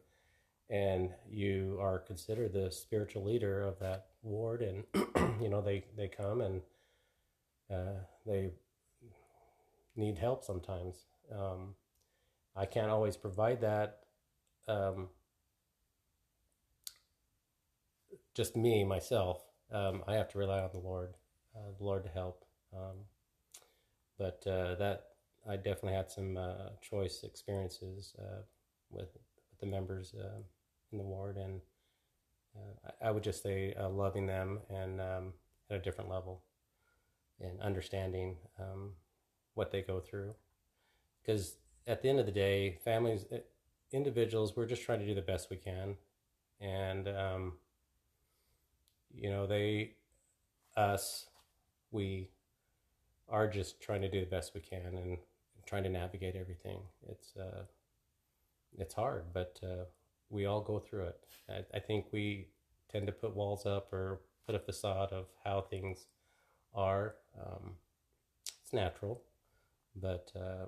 and 0.71 1.11
you 1.31 1.79
are 1.81 1.99
considered 1.99 2.53
the 2.53 2.71
spiritual 2.71 3.25
leader 3.25 3.63
of 3.63 3.79
that 3.81 4.09
ward, 4.23 4.63
and 4.63 4.85
you 5.43 5.49
know 5.49 5.61
they 5.61 5.85
they 5.97 6.09
come 6.09 6.41
and 6.41 6.61
uh, 7.73 8.01
they 8.27 8.51
need 9.97 10.19
help 10.19 10.45
sometimes. 10.45 11.05
Um, 11.33 11.75
I 12.57 12.67
can't 12.67 12.91
always 12.91 13.17
provide 13.17 13.61
that. 13.61 14.01
Um, 14.67 15.09
just 18.35 18.57
me 18.57 18.85
myself. 18.85 19.43
Um, 19.71 20.03
i 20.07 20.15
have 20.15 20.29
to 20.31 20.39
rely 20.39 20.61
on 20.61 20.71
the 20.73 20.79
lord 20.79 21.15
uh, 21.55 21.71
the 21.79 21.85
lord 21.85 22.05
to 22.05 22.09
help. 22.09 22.45
Um, 22.75 23.05
but 24.19 24.43
uh, 24.47 24.75
that 24.77 25.05
i 25.49 25.57
definitely 25.57 25.95
had 25.95 26.11
some 26.11 26.37
uh, 26.37 26.71
choice 26.81 27.23
experiences 27.23 28.15
uh, 28.19 28.43
with, 28.91 29.09
with 29.51 29.61
the 29.61 29.67
members 29.67 30.15
uh, 30.19 30.41
in 30.93 30.99
the 30.99 31.05
ward. 31.05 31.37
And 31.37 31.61
uh, 32.57 32.91
I, 33.03 33.09
I 33.09 33.11
would 33.11 33.23
just 33.23 33.43
say 33.43 33.75
loving 33.91 34.27
them 34.27 34.61
and 34.71 35.01
um, 35.01 35.33
at 35.71 35.77
a 35.77 35.81
different 35.81 36.11
level 36.11 36.43
and 37.41 37.61
understanding 37.61 38.37
um, 38.59 38.93
what 39.55 39.71
they 39.71 39.83
go 39.83 40.01
through 40.01 40.35
because 41.29 41.57
at 41.87 42.03
the 42.03 42.09
end 42.09 42.19
of 42.19 42.27
the 42.27 42.33
day 42.33 42.79
families 42.85 43.27
eh, 43.31 43.39
individuals 43.93 44.57
we're 44.57 44.67
just 44.67 44.83
trying 44.83 44.99
to 44.99 45.07
do 45.07 45.15
the 45.15 45.23
best 45.23 45.51
we 45.51 45.57
can 45.57 45.95
and 46.61 47.09
um, 47.09 47.53
you 49.15 49.31
know, 49.31 49.47
they, 49.47 49.93
us, 50.77 51.27
we 51.91 52.29
are 53.29 53.49
just 53.49 53.81
trying 53.81 54.01
to 54.03 54.11
do 54.11 54.21
the 54.21 54.27
best 54.27 54.55
we 54.55 54.61
can 54.61 54.97
and 54.97 55.19
trying 55.67 55.83
to 55.83 55.89
navigate 55.89 56.35
everything. 56.35 56.81
It's, 57.09 57.37
uh, 57.37 57.63
it's 58.79 58.95
hard, 58.95 59.25
but 59.33 59.59
uh, 59.63 59.85
we 60.31 60.47
all 60.47 60.61
go 60.61 60.79
through 60.79 61.07
it. 61.07 61.21
I, 61.49 61.77
I 61.77 61.81
think 61.81 62.07
we 62.13 62.49
tend 62.91 63.07
to 63.07 63.13
put 63.13 63.35
walls 63.35 63.67
up 63.67 63.93
or 63.93 64.21
put 64.47 64.55
a 64.55 64.59
facade 64.59 65.13
of 65.13 65.27
how 65.45 65.61
things 65.61 66.07
are. 66.75 67.17
Um, 67.39 67.73
it's 68.63 68.73
natural, 68.73 69.23
but 69.97 70.31
uh, 70.37 70.67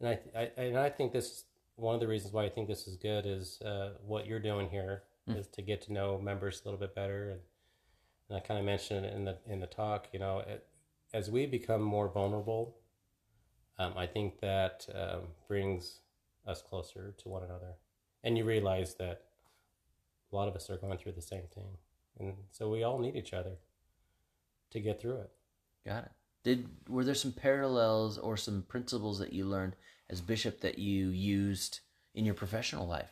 and 0.00 0.08
I, 0.08 0.18
I 0.38 0.50
and 0.56 0.78
I 0.78 0.90
think 0.90 1.12
this 1.12 1.44
one 1.76 1.94
of 1.94 2.00
the 2.00 2.08
reasons 2.08 2.32
why 2.32 2.44
I 2.44 2.48
think 2.48 2.68
this 2.68 2.86
is 2.86 2.96
good 2.96 3.26
is 3.26 3.60
uh, 3.62 3.90
what 4.04 4.26
you're 4.26 4.40
doing 4.40 4.68
here 4.70 5.02
mm. 5.28 5.38
is 5.38 5.46
to 5.48 5.62
get 5.62 5.82
to 5.82 5.92
know 5.92 6.18
members 6.18 6.60
a 6.60 6.68
little 6.68 6.80
bit 6.80 6.94
better, 6.94 7.30
and, 7.30 7.40
and 8.28 8.38
I 8.38 8.40
kind 8.40 8.58
of 8.58 8.66
mentioned 8.66 9.06
it 9.06 9.14
in 9.14 9.24
the 9.24 9.36
in 9.46 9.60
the 9.60 9.66
talk. 9.66 10.08
You 10.12 10.18
know, 10.18 10.38
it, 10.40 10.66
as 11.12 11.30
we 11.30 11.46
become 11.46 11.82
more 11.82 12.08
vulnerable, 12.08 12.76
um, 13.78 13.94
I 13.96 14.06
think 14.06 14.40
that 14.40 14.86
um, 14.94 15.20
brings 15.48 16.00
us 16.46 16.62
closer 16.62 17.14
to 17.18 17.28
one 17.28 17.42
another, 17.42 17.74
and 18.24 18.36
you 18.36 18.44
realize 18.44 18.94
that 18.94 19.22
a 20.32 20.36
lot 20.36 20.48
of 20.48 20.56
us 20.56 20.68
are 20.70 20.76
going 20.76 20.98
through 20.98 21.12
the 21.12 21.22
same 21.22 21.44
thing, 21.54 21.78
and 22.18 22.34
so 22.50 22.68
we 22.68 22.82
all 22.82 22.98
need 22.98 23.16
each 23.16 23.32
other 23.32 23.58
to 24.70 24.80
get 24.80 25.00
through 25.00 25.18
it. 25.18 25.30
Got 25.84 26.04
it. 26.04 26.10
Did 26.46 26.68
were 26.88 27.02
there 27.02 27.16
some 27.16 27.32
parallels 27.32 28.18
or 28.18 28.36
some 28.36 28.62
principles 28.62 29.18
that 29.18 29.32
you 29.32 29.44
learned 29.44 29.74
as 30.08 30.20
bishop 30.20 30.60
that 30.60 30.78
you 30.78 31.08
used 31.08 31.80
in 32.14 32.24
your 32.24 32.34
professional 32.34 32.86
life, 32.86 33.10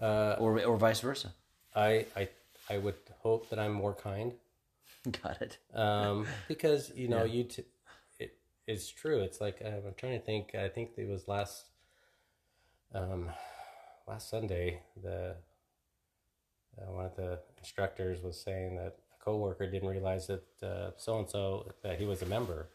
uh, 0.00 0.36
or 0.38 0.62
or 0.62 0.76
vice 0.76 1.00
versa? 1.00 1.34
I 1.74 2.06
I 2.14 2.28
I 2.68 2.78
would 2.78 2.94
hope 3.18 3.50
that 3.50 3.58
I'm 3.58 3.72
more 3.72 3.94
kind. 3.94 4.34
Got 5.22 5.42
it. 5.42 5.58
um, 5.74 6.24
because 6.46 6.92
you 6.94 7.08
know 7.08 7.24
yeah. 7.24 7.34
you 7.34 7.42
t- 7.42 7.64
it 8.20 8.38
it's 8.64 8.88
true. 8.88 9.22
It's 9.22 9.40
like 9.40 9.60
um, 9.64 9.82
I'm 9.88 9.94
trying 9.96 10.16
to 10.16 10.24
think. 10.24 10.54
I 10.54 10.68
think 10.68 10.90
it 10.98 11.08
was 11.08 11.26
last 11.26 11.64
um 12.94 13.28
last 14.06 14.30
Sunday 14.30 14.82
the 15.02 15.34
uh, 16.78 16.92
one 16.92 17.06
of 17.06 17.16
the 17.16 17.40
instructors 17.58 18.22
was 18.22 18.40
saying 18.40 18.76
that 18.76 18.99
coworker 19.24 19.70
didn't 19.70 19.88
realize 19.88 20.26
that 20.28 20.42
so 20.96 21.18
and 21.18 21.28
so 21.28 21.72
that 21.82 21.98
he 21.98 22.06
was 22.06 22.22
a 22.22 22.26
member, 22.26 22.68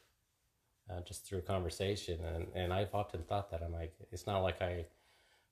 uh, 0.90 1.02
just 1.02 1.26
through 1.26 1.42
conversation. 1.42 2.20
And 2.24 2.48
and 2.56 2.74
I've 2.74 2.94
often 2.94 3.24
thought 3.24 3.52
that 3.52 3.62
I'm 3.64 3.74
like, 3.74 3.94
it's 4.12 4.28
not 4.28 4.40
like 4.40 4.62
I. 4.62 4.86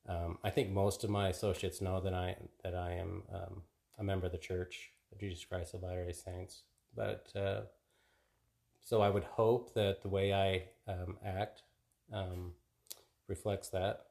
Um, 0.06 0.38
I 0.44 0.50
think 0.50 0.70
most 0.70 1.06
of 1.06 1.10
my 1.10 1.30
associates 1.30 1.80
know 1.80 2.02
that 2.02 2.14
I 2.14 2.36
that 2.64 2.76
I 2.76 2.94
am 2.94 3.24
um, 3.34 3.62
a 3.98 4.04
member 4.04 4.26
of 4.26 4.32
the 4.34 4.38
Church 4.38 4.92
of 5.12 5.20
Jesus 5.20 5.46
Christ 5.46 5.74
of 5.74 5.84
Latter 5.84 6.06
Day 6.06 6.12
Saints, 6.12 6.64
but 6.96 7.32
uh, 7.36 7.62
so 8.84 9.02
I 9.02 9.10
would 9.10 9.24
hope 9.24 9.74
that 9.76 10.02
the 10.02 10.10
way 10.10 10.34
I 10.34 10.64
um, 10.92 11.18
act 11.26 11.64
um, 12.12 12.52
reflects 13.28 13.70
that, 13.70 14.08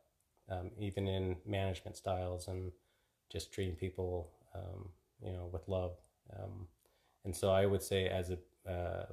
um, 0.49 0.71
even 0.79 1.07
in 1.07 1.37
management 1.47 1.97
styles 1.97 2.49
and 2.49 2.73
just 3.31 3.53
treating 3.53 3.75
people, 3.75 4.31
um, 4.55 4.89
you 5.23 5.33
know, 5.33 5.49
with 5.53 5.69
love. 5.69 5.93
Um, 6.39 6.69
and 7.25 7.35
so 7.35 7.51
I 7.51 7.67
would 7.67 7.83
say, 7.83 8.09
as 8.09 8.31
a 8.31 8.39
uh, 8.71 9.07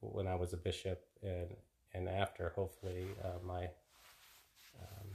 when 0.00 0.26
I 0.26 0.34
was 0.34 0.52
a 0.52 0.56
bishop 0.56 1.04
and 1.22 1.48
and 1.94 2.08
after, 2.08 2.52
hopefully 2.54 3.06
uh, 3.24 3.38
my 3.44 3.64
um, 4.80 5.08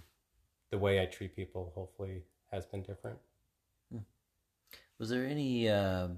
the 0.70 0.78
way 0.78 1.02
I 1.02 1.06
treat 1.06 1.36
people 1.36 1.72
hopefully 1.76 2.24
has 2.52 2.66
been 2.66 2.82
different. 2.82 3.20
Hmm. 3.92 4.00
Was 4.98 5.10
there 5.10 5.26
any 5.26 5.70
uh, 5.70 6.10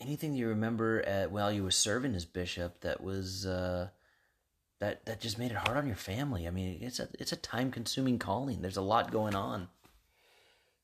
anything 0.00 0.34
you 0.34 0.48
remember 0.48 1.02
at, 1.02 1.30
while 1.30 1.52
you 1.52 1.62
were 1.62 1.70
serving 1.70 2.14
as 2.14 2.24
bishop 2.24 2.80
that 2.80 3.02
was 3.02 3.46
uh, 3.46 3.88
that 4.80 5.04
that 5.06 5.20
just 5.20 5.38
made 5.38 5.50
it 5.50 5.56
hard 5.56 5.76
on 5.76 5.86
your 5.86 5.96
family? 5.96 6.46
I 6.46 6.50
mean, 6.50 6.78
it's 6.80 7.00
a 7.00 7.08
it's 7.18 7.32
a 7.32 7.36
time 7.36 7.70
consuming 7.70 8.18
calling. 8.18 8.62
There's 8.62 8.76
a 8.76 8.82
lot 8.82 9.10
going 9.10 9.34
on. 9.34 9.68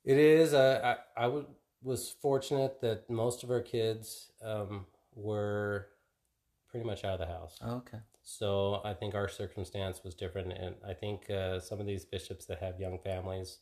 It 0.04 0.18
is. 0.18 0.52
Uh, 0.52 0.96
I 1.16 1.24
I 1.24 1.26
would 1.28 1.46
was 1.84 2.10
fortunate 2.20 2.80
that 2.80 3.08
most 3.10 3.44
of 3.44 3.50
our 3.50 3.60
kids 3.60 4.32
um, 4.42 4.86
were 5.14 5.88
pretty 6.70 6.86
much 6.86 7.04
out 7.04 7.14
of 7.14 7.20
the 7.20 7.26
house. 7.26 7.58
Oh, 7.62 7.76
okay. 7.76 7.98
So 8.22 8.80
I 8.84 8.94
think 8.94 9.14
our 9.14 9.28
circumstance 9.28 10.02
was 10.02 10.14
different, 10.14 10.52
and 10.52 10.76
I 10.86 10.94
think 10.94 11.28
uh, 11.30 11.60
some 11.60 11.78
of 11.78 11.86
these 11.86 12.06
bishops 12.06 12.46
that 12.46 12.58
have 12.60 12.80
young 12.80 12.98
families, 12.98 13.58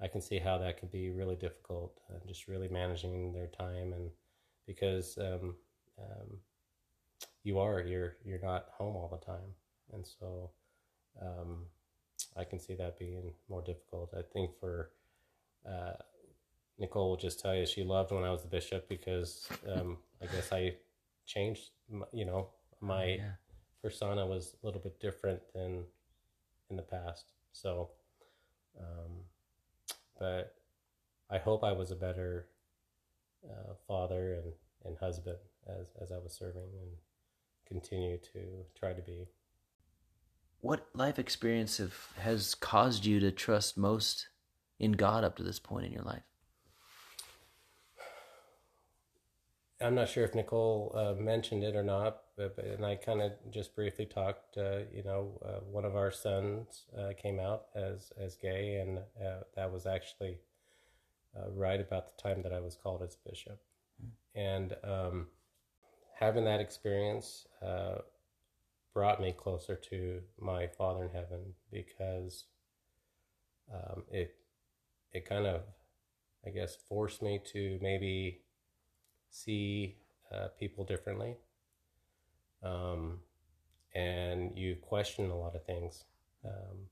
I 0.00 0.06
can 0.06 0.22
see 0.22 0.38
how 0.38 0.58
that 0.58 0.78
could 0.78 0.92
be 0.92 1.10
really 1.10 1.34
difficult, 1.34 2.00
uh, 2.08 2.18
just 2.26 2.46
really 2.46 2.68
managing 2.68 3.32
their 3.32 3.48
time, 3.48 3.92
and 3.92 4.10
because 4.64 5.18
um, 5.18 5.56
um, 5.98 6.38
you 7.42 7.58
are 7.58 7.80
you're 7.80 8.16
you're 8.24 8.40
not 8.40 8.66
home 8.72 8.94
all 8.94 9.08
the 9.08 9.26
time, 9.26 9.54
and 9.92 10.06
so 10.06 10.50
um, 11.20 11.66
I 12.36 12.44
can 12.44 12.60
see 12.60 12.76
that 12.76 12.98
being 12.98 13.32
more 13.48 13.62
difficult. 13.62 14.14
I 14.16 14.22
think 14.22 14.52
for 14.60 14.92
uh, 15.68 15.94
Nicole 16.80 17.10
will 17.10 17.16
just 17.16 17.38
tell 17.38 17.54
you 17.54 17.66
she 17.66 17.84
loved 17.84 18.10
when 18.10 18.24
I 18.24 18.30
was 18.30 18.42
the 18.42 18.48
bishop 18.48 18.88
because 18.88 19.46
um, 19.70 19.98
I 20.22 20.26
guess 20.26 20.50
I 20.50 20.76
changed, 21.26 21.70
you 22.10 22.24
know, 22.24 22.48
my 22.80 23.04
yeah. 23.04 23.32
persona 23.82 24.26
was 24.26 24.56
a 24.62 24.66
little 24.66 24.80
bit 24.80 24.98
different 24.98 25.40
than 25.54 25.84
in 26.70 26.76
the 26.76 26.82
past. 26.82 27.26
So, 27.52 27.90
um, 28.80 29.12
but 30.18 30.54
I 31.28 31.36
hope 31.36 31.62
I 31.62 31.72
was 31.72 31.90
a 31.90 31.96
better 31.96 32.46
uh, 33.44 33.74
father 33.86 34.34
and, 34.34 34.52
and 34.86 34.96
husband 34.96 35.38
as, 35.68 35.88
as 36.00 36.10
I 36.10 36.18
was 36.18 36.32
serving 36.32 36.62
and 36.62 36.90
continue 37.66 38.16
to 38.32 38.64
try 38.78 38.94
to 38.94 39.02
be. 39.02 39.28
What 40.62 40.88
life 40.94 41.18
experience 41.18 41.76
have, 41.76 42.08
has 42.18 42.54
caused 42.54 43.04
you 43.04 43.20
to 43.20 43.30
trust 43.30 43.76
most 43.76 44.28
in 44.78 44.92
God 44.92 45.24
up 45.24 45.36
to 45.36 45.42
this 45.42 45.58
point 45.58 45.84
in 45.84 45.92
your 45.92 46.02
life? 46.02 46.22
I'm 49.82 49.94
not 49.94 50.08
sure 50.08 50.24
if 50.24 50.34
Nicole 50.34 50.92
uh, 50.94 51.20
mentioned 51.20 51.64
it 51.64 51.74
or 51.74 51.82
not, 51.82 52.22
but, 52.36 52.54
but 52.54 52.66
and 52.66 52.84
I 52.84 52.96
kind 52.96 53.22
of 53.22 53.32
just 53.50 53.74
briefly 53.74 54.04
talked. 54.04 54.58
Uh, 54.58 54.80
you 54.92 55.02
know, 55.02 55.40
uh, 55.44 55.60
one 55.70 55.86
of 55.86 55.96
our 55.96 56.10
sons 56.10 56.84
uh, 56.98 57.12
came 57.20 57.40
out 57.40 57.66
as 57.74 58.12
as 58.18 58.36
gay, 58.36 58.76
and 58.76 58.98
uh, 58.98 59.44
that 59.56 59.72
was 59.72 59.86
actually 59.86 60.38
uh, 61.34 61.50
right 61.50 61.80
about 61.80 62.06
the 62.08 62.22
time 62.22 62.42
that 62.42 62.52
I 62.52 62.60
was 62.60 62.76
called 62.76 63.02
as 63.02 63.16
bishop. 63.16 63.58
Mm-hmm. 64.02 64.38
And 64.38 64.76
um, 64.84 65.26
having 66.18 66.44
that 66.44 66.60
experience 66.60 67.46
brought 68.92 69.20
me 69.20 69.32
closer 69.32 69.76
to 69.76 70.20
my 70.38 70.66
Father 70.66 71.04
in 71.04 71.10
heaven 71.10 71.54
because 71.70 72.44
um, 73.72 74.02
it 74.10 74.34
it 75.12 75.24
kind 75.24 75.46
of, 75.46 75.62
I 76.46 76.50
guess, 76.50 76.76
forced 76.76 77.22
me 77.22 77.40
to 77.52 77.78
maybe 77.80 78.42
see 79.30 79.96
uh, 80.32 80.48
people 80.58 80.84
differently. 80.84 81.36
Um, 82.62 83.20
and 83.94 84.56
you 84.56 84.76
question 84.76 85.30
a 85.30 85.36
lot 85.36 85.54
of 85.54 85.64
things. 85.64 86.04
Um, 86.44 86.88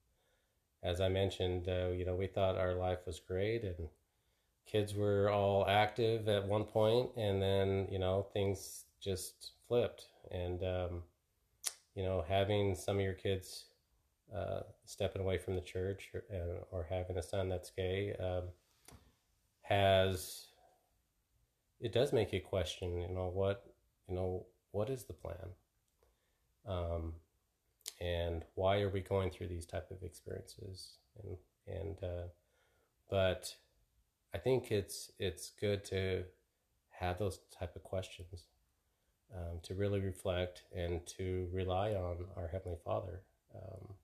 as 0.82 1.00
I 1.00 1.08
mentioned, 1.08 1.68
uh, 1.68 1.88
you 1.88 2.04
know, 2.04 2.14
we 2.14 2.26
thought 2.26 2.56
our 2.56 2.74
life 2.74 3.00
was 3.06 3.20
great 3.20 3.64
and 3.64 3.88
kids 4.66 4.94
were 4.94 5.30
all 5.30 5.66
active 5.66 6.28
at 6.28 6.46
one 6.46 6.64
point, 6.64 7.10
and 7.16 7.40
then, 7.40 7.88
you 7.90 7.98
know, 7.98 8.26
things 8.32 8.84
just 9.00 9.52
flipped. 9.66 10.06
And, 10.30 10.62
um, 10.62 11.02
you 11.94 12.04
know, 12.04 12.24
having 12.28 12.74
some 12.74 12.96
of 12.96 13.02
your 13.02 13.14
kids 13.14 13.64
uh, 14.34 14.60
stepping 14.84 15.22
away 15.22 15.38
from 15.38 15.54
the 15.54 15.62
church 15.62 16.10
or, 16.12 16.66
or 16.70 16.86
having 16.90 17.16
a 17.16 17.22
son 17.22 17.48
that's 17.48 17.70
gay 17.70 18.14
um, 18.20 18.44
has 19.62 20.47
it 21.80 21.92
does 21.92 22.12
make 22.12 22.32
you 22.32 22.40
question, 22.40 23.00
you 23.00 23.08
know, 23.08 23.30
what, 23.32 23.64
you 24.08 24.14
know, 24.14 24.46
what 24.72 24.90
is 24.90 25.04
the 25.04 25.12
plan? 25.12 25.36
Um, 26.66 27.14
and 28.00 28.44
why 28.54 28.80
are 28.80 28.90
we 28.90 29.00
going 29.00 29.30
through 29.30 29.48
these 29.48 29.66
type 29.66 29.90
of 29.90 30.02
experiences? 30.02 30.98
And, 31.22 31.36
and, 31.66 32.02
uh, 32.02 32.26
but 33.10 33.54
I 34.34 34.38
think 34.38 34.70
it's, 34.70 35.12
it's 35.18 35.52
good 35.60 35.84
to 35.86 36.24
have 36.90 37.18
those 37.18 37.40
type 37.56 37.76
of 37.76 37.82
questions, 37.84 38.44
um, 39.34 39.60
to 39.62 39.74
really 39.74 40.00
reflect 40.00 40.62
and 40.74 41.06
to 41.18 41.48
rely 41.52 41.92
on 41.92 42.26
our 42.36 42.48
Heavenly 42.48 42.78
Father. 42.84 43.20
Um, 43.54 43.94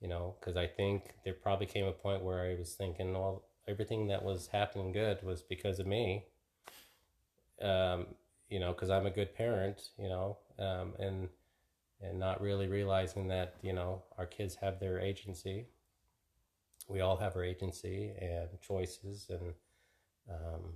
you 0.00 0.08
know, 0.08 0.34
because 0.38 0.56
I 0.56 0.66
think 0.66 1.14
there 1.24 1.32
probably 1.32 1.66
came 1.66 1.86
a 1.86 1.92
point 1.92 2.22
where 2.22 2.42
I 2.44 2.56
was 2.58 2.74
thinking, 2.74 3.14
well, 3.14 3.44
everything 3.66 4.08
that 4.08 4.22
was 4.22 4.48
happening 4.48 4.92
good 4.92 5.22
was 5.22 5.40
because 5.40 5.78
of 5.78 5.86
me 5.86 6.24
um, 7.62 8.06
you 8.48 8.60
know, 8.60 8.72
because 8.72 8.90
I'm 8.90 9.06
a 9.06 9.10
good 9.10 9.34
parent, 9.34 9.90
you 9.98 10.08
know, 10.08 10.38
um, 10.58 10.94
and 10.98 11.28
and 12.00 12.18
not 12.18 12.40
really 12.40 12.66
realizing 12.66 13.28
that 13.28 13.54
you 13.62 13.72
know 13.72 14.02
our 14.18 14.26
kids 14.26 14.56
have 14.56 14.80
their 14.80 15.00
agency. 15.00 15.66
We 16.88 17.00
all 17.00 17.16
have 17.16 17.34
our 17.36 17.44
agency 17.44 18.12
and 18.20 18.48
choices, 18.60 19.30
and 19.30 19.54
um, 20.30 20.74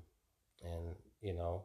and 0.63 0.95
you 1.21 1.35
know 1.35 1.65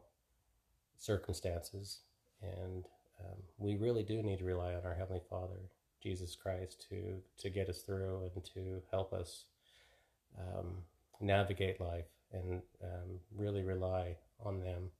circumstances, 0.96 2.00
and 2.42 2.84
um, 3.20 3.36
we 3.58 3.76
really 3.76 4.02
do 4.02 4.22
need 4.22 4.38
to 4.38 4.44
rely 4.44 4.74
on 4.74 4.84
our 4.84 4.94
heavenly 4.94 5.22
Father, 5.30 5.70
Jesus 6.02 6.36
Christ, 6.36 6.86
to 6.90 7.16
to 7.38 7.50
get 7.50 7.68
us 7.68 7.82
through 7.82 8.30
and 8.34 8.44
to 8.54 8.82
help 8.90 9.12
us 9.12 9.44
um, 10.38 10.74
navigate 11.20 11.80
life, 11.80 12.10
and 12.32 12.60
um, 12.82 13.20
really 13.34 13.62
rely 13.62 14.16
on 14.44 14.60
them 14.60 14.90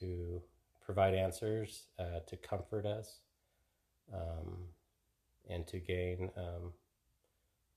to 0.00 0.42
provide 0.84 1.14
answers, 1.14 1.84
uh, 1.98 2.20
to 2.26 2.36
comfort 2.36 2.86
us, 2.86 3.18
um, 4.12 4.56
and 5.48 5.66
to 5.66 5.78
gain 5.78 6.30
um, 6.36 6.72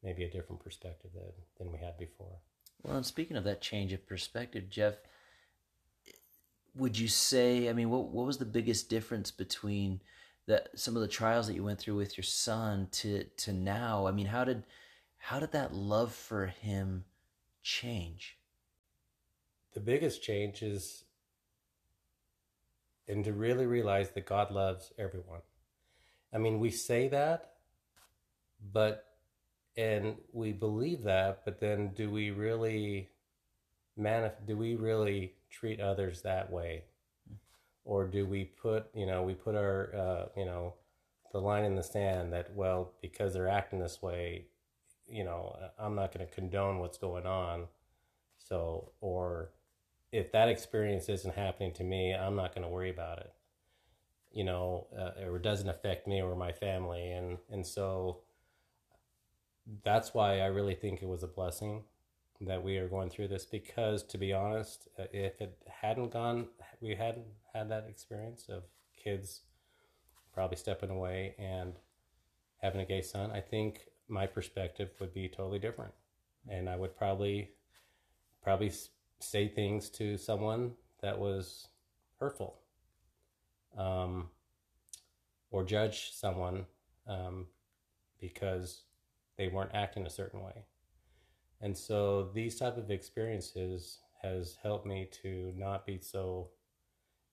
maybe 0.04 0.24
a 0.24 0.30
different 0.30 0.64
perspective 0.64 1.12
than, 1.14 1.32
than 1.58 1.72
we 1.72 1.80
had 1.80 1.98
before. 1.98 2.38
Well, 2.84 2.98
and 2.98 3.06
speaking 3.06 3.38
of 3.38 3.44
that 3.46 3.62
change 3.62 3.94
of 3.94 4.06
perspective, 4.08 4.70
Jeff, 4.70 4.96
would 6.76 7.00
you 7.00 7.08
say? 7.08 7.70
I 7.70 7.74
mean, 7.74 7.90
what 7.90 8.10
what 8.10 8.26
was 8.26 8.38
the 8.38 8.46
biggest 8.46 8.90
difference 8.90 9.32
between 9.32 10.02
that 10.46 10.70
some 10.76 10.96
of 10.96 11.02
the 11.02 11.08
trials 11.08 11.48
that 11.48 11.56
you 11.56 11.64
went 11.64 11.80
through 11.80 11.96
with 11.96 12.18
your 12.18 12.24
son 12.24 12.90
to 12.92 13.24
to 13.24 13.54
now? 13.54 14.08
I 14.08 14.12
mean, 14.12 14.28
how 14.28 14.44
did 14.44 14.64
how 15.18 15.40
did 15.40 15.54
that 15.54 15.74
love 15.74 16.14
for 16.14 16.48
him 16.48 17.06
change? 17.64 18.38
The 19.74 19.80
biggest 19.80 20.22
change 20.22 20.62
is 20.62 21.05
and 23.08 23.24
to 23.26 23.34
really 23.34 23.66
realize 23.66 24.12
that 24.12 24.26
God 24.26 24.52
loves 24.52 24.92
everyone. 24.98 25.42
I 26.34 26.38
mean, 26.38 26.60
we 26.60 26.72
say 26.72 27.08
that, 27.10 27.54
but 28.74 29.06
and 29.78 30.16
we 30.32 30.54
believe 30.54 31.04
that, 31.04 31.42
but 31.46 31.60
then 31.60 31.90
do 31.96 32.10
we 32.10 32.32
really 32.32 33.10
manif- 34.00 34.46
do 34.46 34.58
we 34.58 34.76
really 34.76 35.34
treat 35.50 35.80
others 35.80 36.22
that 36.22 36.52
way? 36.52 36.84
Or 37.84 38.06
do 38.08 38.26
we 38.26 38.46
put, 38.46 38.88
you 38.96 39.06
know, 39.06 39.24
we 39.24 39.34
put 39.36 39.56
our 39.56 39.96
uh, 39.96 40.26
you 40.38 40.46
know, 40.46 40.74
the 41.32 41.40
line 41.40 41.66
in 41.66 41.76
the 41.76 41.84
sand 41.84 42.34
that 42.34 42.56
well, 42.56 42.94
because 43.02 43.34
they're 43.34 43.50
acting 43.50 43.80
this 43.80 44.02
way, 44.02 44.46
you 45.08 45.24
know, 45.24 45.56
I'm 45.78 45.96
not 45.96 46.14
going 46.14 46.26
to 46.26 46.34
condone 46.34 46.80
what's 46.80 46.98
going 46.98 47.26
on. 47.26 47.68
So, 48.38 48.92
or 49.02 49.50
if 50.16 50.32
that 50.32 50.50
experience 50.50 51.10
isn't 51.10 51.36
happening 51.36 51.74
to 51.74 51.84
me, 51.84 52.14
I'm 52.14 52.36
not 52.36 52.56
going 52.56 52.66
to 52.66 52.74
worry 52.74 52.90
about 52.90 53.20
it. 53.20 53.34
You 54.32 54.44
know, 54.44 54.88
uh, 54.98 55.26
or 55.26 55.38
it 55.38 55.44
doesn't 55.44 55.70
affect 55.70 56.08
me 56.08 56.22
or 56.22 56.36
my 56.36 56.52
family, 56.52 57.12
and 57.12 57.38
and 57.50 57.66
so 57.66 58.22
that's 59.84 60.14
why 60.14 60.40
I 60.40 60.48
really 60.48 60.76
think 60.76 61.02
it 61.02 61.08
was 61.08 61.24
a 61.24 61.28
blessing 61.28 61.84
that 62.42 62.64
we 62.64 62.78
are 62.78 62.90
going 62.90 63.10
through 63.10 63.30
this. 63.30 63.46
Because 63.46 64.04
to 64.04 64.18
be 64.18 64.34
honest, 64.34 64.90
uh, 65.00 65.04
if 65.12 65.40
it 65.40 65.58
hadn't 65.68 66.12
gone, 66.12 66.48
we 66.82 66.96
hadn't 66.96 67.28
had 67.54 67.70
that 67.70 67.88
experience 67.90 68.48
of 68.50 68.64
kids 69.02 69.42
probably 70.34 70.58
stepping 70.58 70.90
away 70.90 71.34
and 71.40 71.74
having 72.62 72.82
a 72.82 72.86
gay 72.86 73.02
son. 73.02 73.32
I 73.32 73.40
think 73.40 73.88
my 74.10 74.28
perspective 74.28 74.90
would 75.00 75.14
be 75.14 75.30
totally 75.30 75.60
different, 75.60 75.94
and 76.50 76.70
I 76.70 76.76
would 76.76 76.98
probably 76.98 77.52
probably 78.44 78.72
say 79.30 79.48
things 79.48 79.90
to 79.90 80.18
someone 80.18 80.72
that 81.02 81.20
was 81.20 81.68
hurtful 82.20 82.60
um, 83.78 84.30
or 85.52 85.64
judge 85.64 86.12
someone 86.14 86.66
um, 87.08 87.48
because 88.20 88.84
they 89.38 89.48
weren't 89.48 89.72
acting 89.74 90.06
a 90.06 90.10
certain 90.10 90.42
way 90.42 90.66
and 91.62 91.78
so 91.78 92.30
these 92.34 92.58
type 92.58 92.78
of 92.78 92.92
experiences 92.92 94.00
has 94.22 94.58
helped 94.62 94.86
me 94.86 95.08
to 95.24 95.54
not 95.56 95.86
be 95.86 96.00
so 96.00 96.50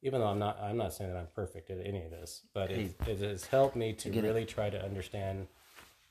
even 0.03 0.21
though 0.21 0.27
i'm 0.27 0.39
not 0.39 0.59
i'm 0.61 0.77
not 0.77 0.93
saying 0.93 1.11
that 1.13 1.19
i'm 1.19 1.29
perfect 1.35 1.71
at 1.71 1.79
any 1.85 2.03
of 2.03 2.11
this 2.11 2.43
but 2.53 2.71
it, 2.71 2.95
it 3.07 3.19
has 3.21 3.47
helped 3.47 3.77
me 3.77 3.93
to 3.93 4.11
really 4.11 4.43
it. 4.43 4.49
try 4.49 4.69
to 4.69 4.83
understand 4.83 5.47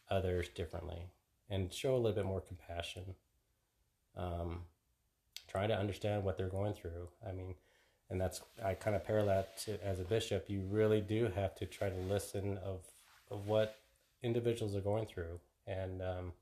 others 0.09 0.47
differently 0.49 1.07
and 1.49 1.71
show 1.71 1.95
a 1.95 1.97
little 1.97 2.15
bit 2.15 2.25
more 2.25 2.41
compassion 2.41 3.15
um, 4.17 4.61
trying 5.51 5.69
to 5.69 5.77
understand 5.77 6.23
what 6.23 6.37
they're 6.37 6.47
going 6.47 6.73
through. 6.73 7.09
I 7.27 7.33
mean, 7.33 7.55
and 8.09 8.19
that's 8.19 8.41
I 8.63 8.73
kind 8.73 8.95
of 8.95 9.05
parallel 9.05 9.35
that 9.35 9.57
to, 9.65 9.85
as 9.85 9.99
a 9.99 10.03
bishop. 10.03 10.45
You 10.47 10.61
really 10.69 11.01
do 11.01 11.29
have 11.35 11.55
to 11.55 11.65
try 11.65 11.89
to 11.89 11.95
listen 11.95 12.57
of 12.63 12.79
of 13.29 13.47
what 13.47 13.77
individuals 14.23 14.75
are 14.75 14.81
going 14.81 15.05
through, 15.05 15.39
and 15.67 16.01
um, 16.01 16.33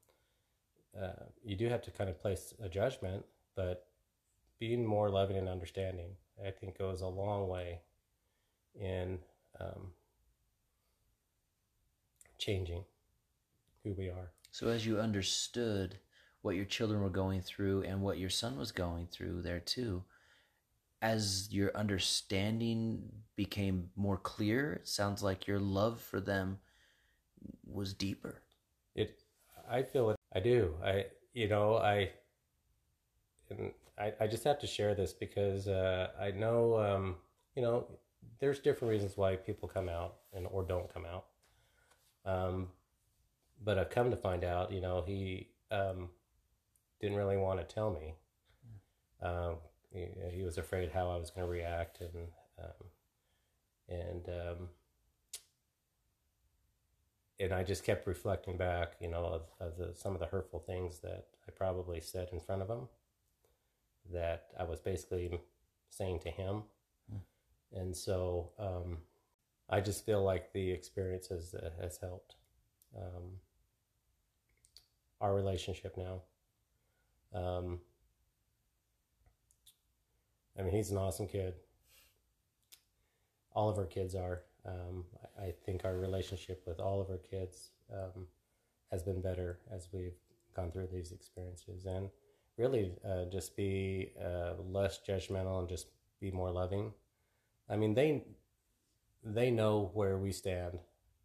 uh, 1.00 1.24
you 1.44 1.56
do 1.56 1.68
have 1.70 1.82
to 1.84 1.92
kind 1.92 2.10
of 2.10 2.20
place 2.20 2.54
a 2.64 2.70
judgment, 2.70 3.26
but 3.56 3.88
being 4.60 4.86
more 4.86 5.10
loving 5.10 5.38
and 5.38 5.48
understanding, 5.48 6.12
I 6.46 6.52
think, 6.52 6.78
goes 6.78 7.02
a 7.02 7.08
long 7.08 7.48
way 7.48 7.80
in 8.80 9.20
um, 9.60 9.92
changing 12.38 12.84
who 13.84 13.94
we 13.94 14.10
are. 14.10 14.32
So, 14.52 14.68
as 14.68 14.86
you 14.86 15.00
understood 15.00 15.96
what 16.42 16.56
your 16.56 16.66
children 16.66 17.02
were 17.02 17.10
going 17.10 17.42
through 17.42 17.84
and 17.84 18.02
what 18.02 18.18
your 18.18 18.30
son 18.30 18.58
was 18.58 18.72
going 18.72 19.08
through 19.08 19.42
there 19.42 19.60
too. 19.60 20.04
As 21.02 21.48
your 21.52 21.76
understanding 21.76 23.04
became 23.36 23.90
more 23.96 24.18
clear 24.18 24.74
it 24.74 24.88
sounds 24.88 25.24
like 25.24 25.48
your 25.48 25.60
love 25.60 26.02
for 26.02 26.20
them 26.20 26.60
was 27.66 27.94
deeper. 27.94 28.42
It 28.96 29.22
i 29.70 29.84
feel 29.84 30.10
it. 30.12 30.18
I 30.34 30.40
do. 30.40 30.74
I 30.84 31.06
you 31.34 31.48
know 31.48 31.78
i 31.78 32.10
i, 33.98 34.14
I 34.20 34.28
just 34.28 34.44
have 34.44 34.60
to 34.60 34.68
share 34.68 34.94
this 34.96 35.14
because 35.14 35.68
uh, 35.68 36.10
i 36.20 36.32
know 36.32 36.78
um, 36.78 37.16
you 37.56 37.62
know 37.62 37.88
there's 38.40 38.60
different 38.60 38.92
reasons 38.92 39.18
why 39.18 39.36
people 39.36 39.68
come 39.68 39.90
out 39.90 40.16
and 40.34 40.48
or 40.52 40.64
don't 40.64 40.94
come 40.94 41.06
out. 41.06 41.26
Um, 42.26 42.68
but 43.64 43.78
i've 43.78 43.90
come 43.90 44.10
to 44.12 44.18
find 44.18 44.44
out 44.44 44.72
you 44.72 44.82
know 44.82 45.04
he 45.06 45.50
um, 45.72 46.10
didn't 47.00 47.18
really 47.18 47.38
want 47.38 47.60
to 47.60 47.74
tell 47.74 47.92
me. 47.92 48.14
Um, 49.22 49.56
he, 49.92 50.08
he, 50.32 50.44
was 50.44 50.58
afraid 50.58 50.92
how 50.92 51.10
I 51.10 51.18
was 51.18 51.32
going 51.32 51.46
to 51.46 51.52
react, 51.52 52.00
and 52.00 52.28
um, 52.60 52.88
and 53.90 54.30
um, 54.30 54.70
and 57.40 57.54
I 57.54 57.64
just 57.64 57.84
kept 57.84 58.06
reflecting 58.06 58.58
back, 58.58 58.94
you 59.00 59.10
know, 59.10 59.26
of, 59.26 59.42
of 59.60 59.78
the, 59.78 59.94
some 59.96 60.14
of 60.14 60.20
the 60.20 60.26
hurtful 60.26 60.60
things 60.60 61.00
that 61.00 61.28
I 61.48 61.52
probably 61.52 62.02
said 62.02 62.30
in 62.32 62.40
front 62.40 62.62
of 62.62 62.70
him, 62.70 62.88
that 64.14 64.48
I 64.60 64.64
was 64.64 64.80
basically 64.80 65.40
saying 65.90 66.20
to 66.20 66.30
him, 66.30 66.64
mm. 67.14 67.20
and 67.74 67.96
so 67.96 68.52
um, 68.60 68.98
I 69.70 69.82
just 69.82 70.06
feel 70.06 70.24
like 70.24 70.54
the 70.54 70.72
experience 70.72 71.28
has 71.28 71.54
uh, 71.54 71.72
has 71.82 71.98
helped 71.98 72.36
um, 72.96 73.40
our 75.22 75.34
relationship 75.34 75.98
now. 75.98 76.22
Um, 77.34 77.80
I 80.58 80.64
mean, 80.64 80.74
he's 80.74 80.92
an 80.92 80.98
awesome 80.98 81.28
kid. 81.28 81.54
All 83.54 83.70
of 83.70 83.78
our 83.78 83.86
kids 83.86 84.16
are. 84.16 84.42
Um, 84.66 85.06
I, 85.40 85.54
think 85.66 85.86
our 85.86 85.96
relationship 85.96 86.64
with 86.68 86.80
all 86.80 87.00
of 87.00 87.10
our 87.10 87.18
kids 87.18 87.72
um, 87.94 88.28
has 88.92 89.02
been 89.02 89.22
better 89.22 89.60
as 89.74 89.88
we've 89.94 90.18
gone 90.54 90.70
through 90.70 90.90
these 90.92 91.12
experiences, 91.12 91.86
and 91.86 92.10
really 92.58 92.92
uh, 93.08 93.26
just 93.32 93.56
be 93.56 94.12
uh, 94.22 94.54
less 94.70 95.00
judgmental 95.08 95.60
and 95.60 95.70
just 95.70 95.88
be 96.20 96.30
more 96.30 96.52
loving. 96.52 96.92
I 97.70 97.78
mean, 97.78 97.94
they 97.94 98.26
they 99.24 99.50
know 99.50 99.92
where 99.94 100.18
we 100.18 100.32
stand 100.34 100.80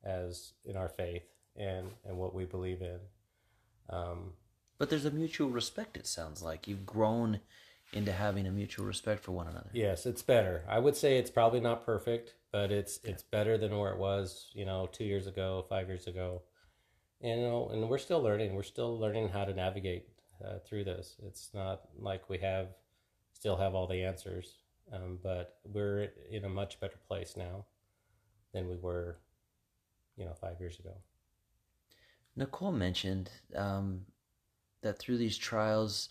as 0.04 0.52
in 0.64 0.76
our 0.76 0.88
faith 0.88 1.24
and 1.56 1.88
and 2.06 2.16
what 2.16 2.34
we 2.34 2.44
believe 2.44 2.82
in. 2.82 3.00
Um, 3.90 4.32
but 4.84 4.90
there's 4.90 5.06
a 5.06 5.10
mutual 5.10 5.48
respect, 5.48 5.96
it 5.96 6.06
sounds 6.06 6.42
like. 6.42 6.68
You've 6.68 6.84
grown 6.84 7.40
into 7.94 8.12
having 8.12 8.46
a 8.46 8.50
mutual 8.50 8.84
respect 8.84 9.24
for 9.24 9.32
one 9.32 9.46
another. 9.46 9.70
Yes, 9.72 10.04
it's 10.04 10.20
better. 10.20 10.62
I 10.68 10.78
would 10.78 10.94
say 10.94 11.16
it's 11.16 11.30
probably 11.30 11.60
not 11.60 11.86
perfect, 11.86 12.34
but 12.52 12.70
it's 12.70 13.00
yeah. 13.02 13.12
it's 13.12 13.22
better 13.22 13.56
than 13.56 13.74
where 13.78 13.92
it 13.92 13.98
was, 13.98 14.50
you 14.52 14.66
know, 14.66 14.86
two 14.92 15.04
years 15.04 15.26
ago, 15.26 15.64
five 15.70 15.88
years 15.88 16.06
ago. 16.06 16.42
And, 17.22 17.40
you 17.40 17.46
know, 17.46 17.70
and 17.72 17.88
we're 17.88 17.96
still 17.96 18.20
learning. 18.20 18.54
We're 18.54 18.62
still 18.62 18.98
learning 18.98 19.30
how 19.30 19.46
to 19.46 19.54
navigate 19.54 20.06
uh, 20.44 20.58
through 20.68 20.84
this. 20.84 21.16
It's 21.26 21.48
not 21.54 21.88
like 21.98 22.28
we 22.28 22.36
have 22.40 22.66
still 23.32 23.56
have 23.56 23.74
all 23.74 23.86
the 23.86 24.04
answers, 24.04 24.58
um, 24.92 25.18
but 25.22 25.60
we're 25.64 26.10
in 26.30 26.44
a 26.44 26.50
much 26.50 26.78
better 26.78 26.98
place 27.08 27.38
now 27.38 27.64
than 28.52 28.68
we 28.68 28.76
were, 28.76 29.16
you 30.18 30.26
know, 30.26 30.34
five 30.34 30.60
years 30.60 30.78
ago. 30.78 30.92
Nicole 32.36 32.72
mentioned 32.72 33.30
um, 33.56 34.02
that 34.84 34.98
through 34.98 35.18
these 35.18 35.36
trials, 35.36 36.08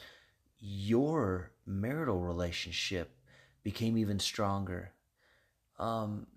your 0.59 1.51
marital 1.65 2.19
relationship 2.19 3.15
became 3.63 3.97
even 3.97 4.19
stronger. 4.19 4.91
Um, 5.79 6.27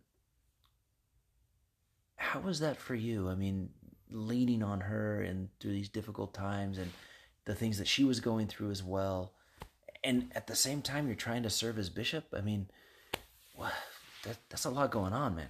how 2.14 2.40
was 2.40 2.60
that 2.60 2.76
for 2.76 2.94
you? 2.94 3.28
I 3.28 3.34
mean, 3.34 3.70
leaning 4.10 4.62
on 4.62 4.80
her 4.80 5.20
and 5.20 5.48
through 5.58 5.72
these 5.72 5.88
difficult 5.88 6.32
times 6.32 6.78
and 6.78 6.90
the 7.44 7.54
things 7.54 7.78
that 7.78 7.88
she 7.88 8.04
was 8.04 8.20
going 8.20 8.46
through 8.46 8.70
as 8.70 8.82
well, 8.82 9.32
and 10.02 10.30
at 10.34 10.46
the 10.46 10.56
same 10.56 10.80
time 10.82 11.06
you're 11.06 11.16
trying 11.16 11.42
to 11.42 11.50
serve 11.50 11.78
as 11.78 11.90
bishop. 11.90 12.26
I 12.32 12.40
mean? 12.40 12.68
That, 14.24 14.36
that's 14.48 14.64
a 14.64 14.70
lot 14.70 14.90
going 14.90 15.12
on, 15.12 15.36
man. 15.36 15.48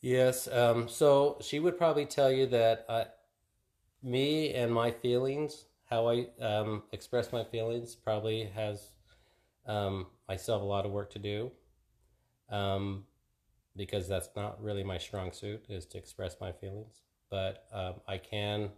Yes. 0.00 0.48
Um, 0.48 0.88
so 0.88 1.38
she 1.40 1.60
would 1.60 1.78
probably 1.78 2.06
tell 2.06 2.30
you 2.30 2.46
that 2.46 2.84
I, 2.88 3.06
me 4.02 4.54
and 4.54 4.72
my 4.72 4.90
feelings, 4.90 5.66
how 5.88 6.08
I 6.08 6.26
um, 6.40 6.82
express 6.92 7.32
my 7.32 7.44
feelings, 7.44 7.94
probably 7.94 8.50
has 8.54 8.90
um, 9.66 10.06
I 10.28 10.36
still 10.36 10.54
have 10.54 10.62
a 10.62 10.66
lot 10.66 10.86
of 10.86 10.92
work 10.92 11.10
to 11.12 11.18
do. 11.18 11.52
Um, 12.50 13.04
because 13.76 14.08
that's 14.08 14.28
not 14.36 14.62
really 14.62 14.84
my 14.84 14.98
strong 14.98 15.32
suit 15.32 15.64
is 15.68 15.86
to 15.86 15.98
express 15.98 16.36
my 16.40 16.52
feelings. 16.52 17.00
But 17.30 17.66
um, 17.72 17.94
I 18.06 18.18
can, 18.18 18.70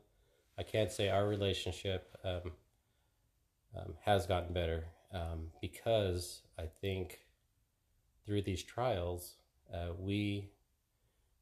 I 0.59 0.63
can't 0.63 0.93
say 0.93 1.09
our 1.09 1.27
relationship 1.27 2.17
um, 2.25 2.53
um, 3.77 3.95
has 4.05 4.27
gotten 4.27 4.53
better 4.53 4.85
um, 5.13 5.49
because 5.61 6.43
I 6.59 6.67
think 6.81 7.21
through 8.25 8.43
these 8.43 8.63
trials 8.63 9.37
uh, 9.73 9.93
we 9.99 10.51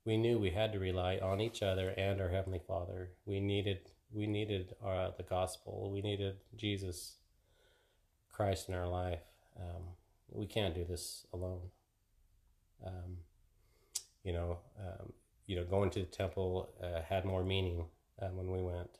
we 0.05 0.17
knew 0.17 0.38
we 0.38 0.51
had 0.51 0.73
to 0.73 0.79
rely 0.79 1.19
on 1.19 1.41
each 1.41 1.62
other 1.62 1.91
and 1.91 2.21
our 2.21 2.29
heavenly 2.29 2.61
Father. 2.67 3.11
We 3.25 3.41
needed 3.41 3.91
we 4.12 4.27
needed 4.27 4.75
our, 4.85 5.11
the 5.17 5.23
gospel. 5.23 5.91
We 5.91 6.03
needed 6.03 6.37
Jesus 6.55 7.17
Christ 8.31 8.69
in 8.69 8.75
our 8.75 8.87
life. 8.87 9.23
Um, 9.59 9.83
we 10.31 10.47
can't 10.47 10.75
do 10.75 10.85
this 10.85 11.27
alone. 11.33 11.71
Um, 12.85 13.19
you 14.23 14.33
know, 14.33 14.59
um, 14.79 15.12
you 15.47 15.57
know, 15.57 15.65
going 15.65 15.91
to 15.91 16.01
the 16.01 16.07
temple 16.07 16.69
uh, 16.83 17.01
had 17.09 17.25
more 17.25 17.43
meaning 17.43 17.87
uh, 18.21 18.29
when 18.29 18.51
we 18.51 18.61
went. 18.61 18.99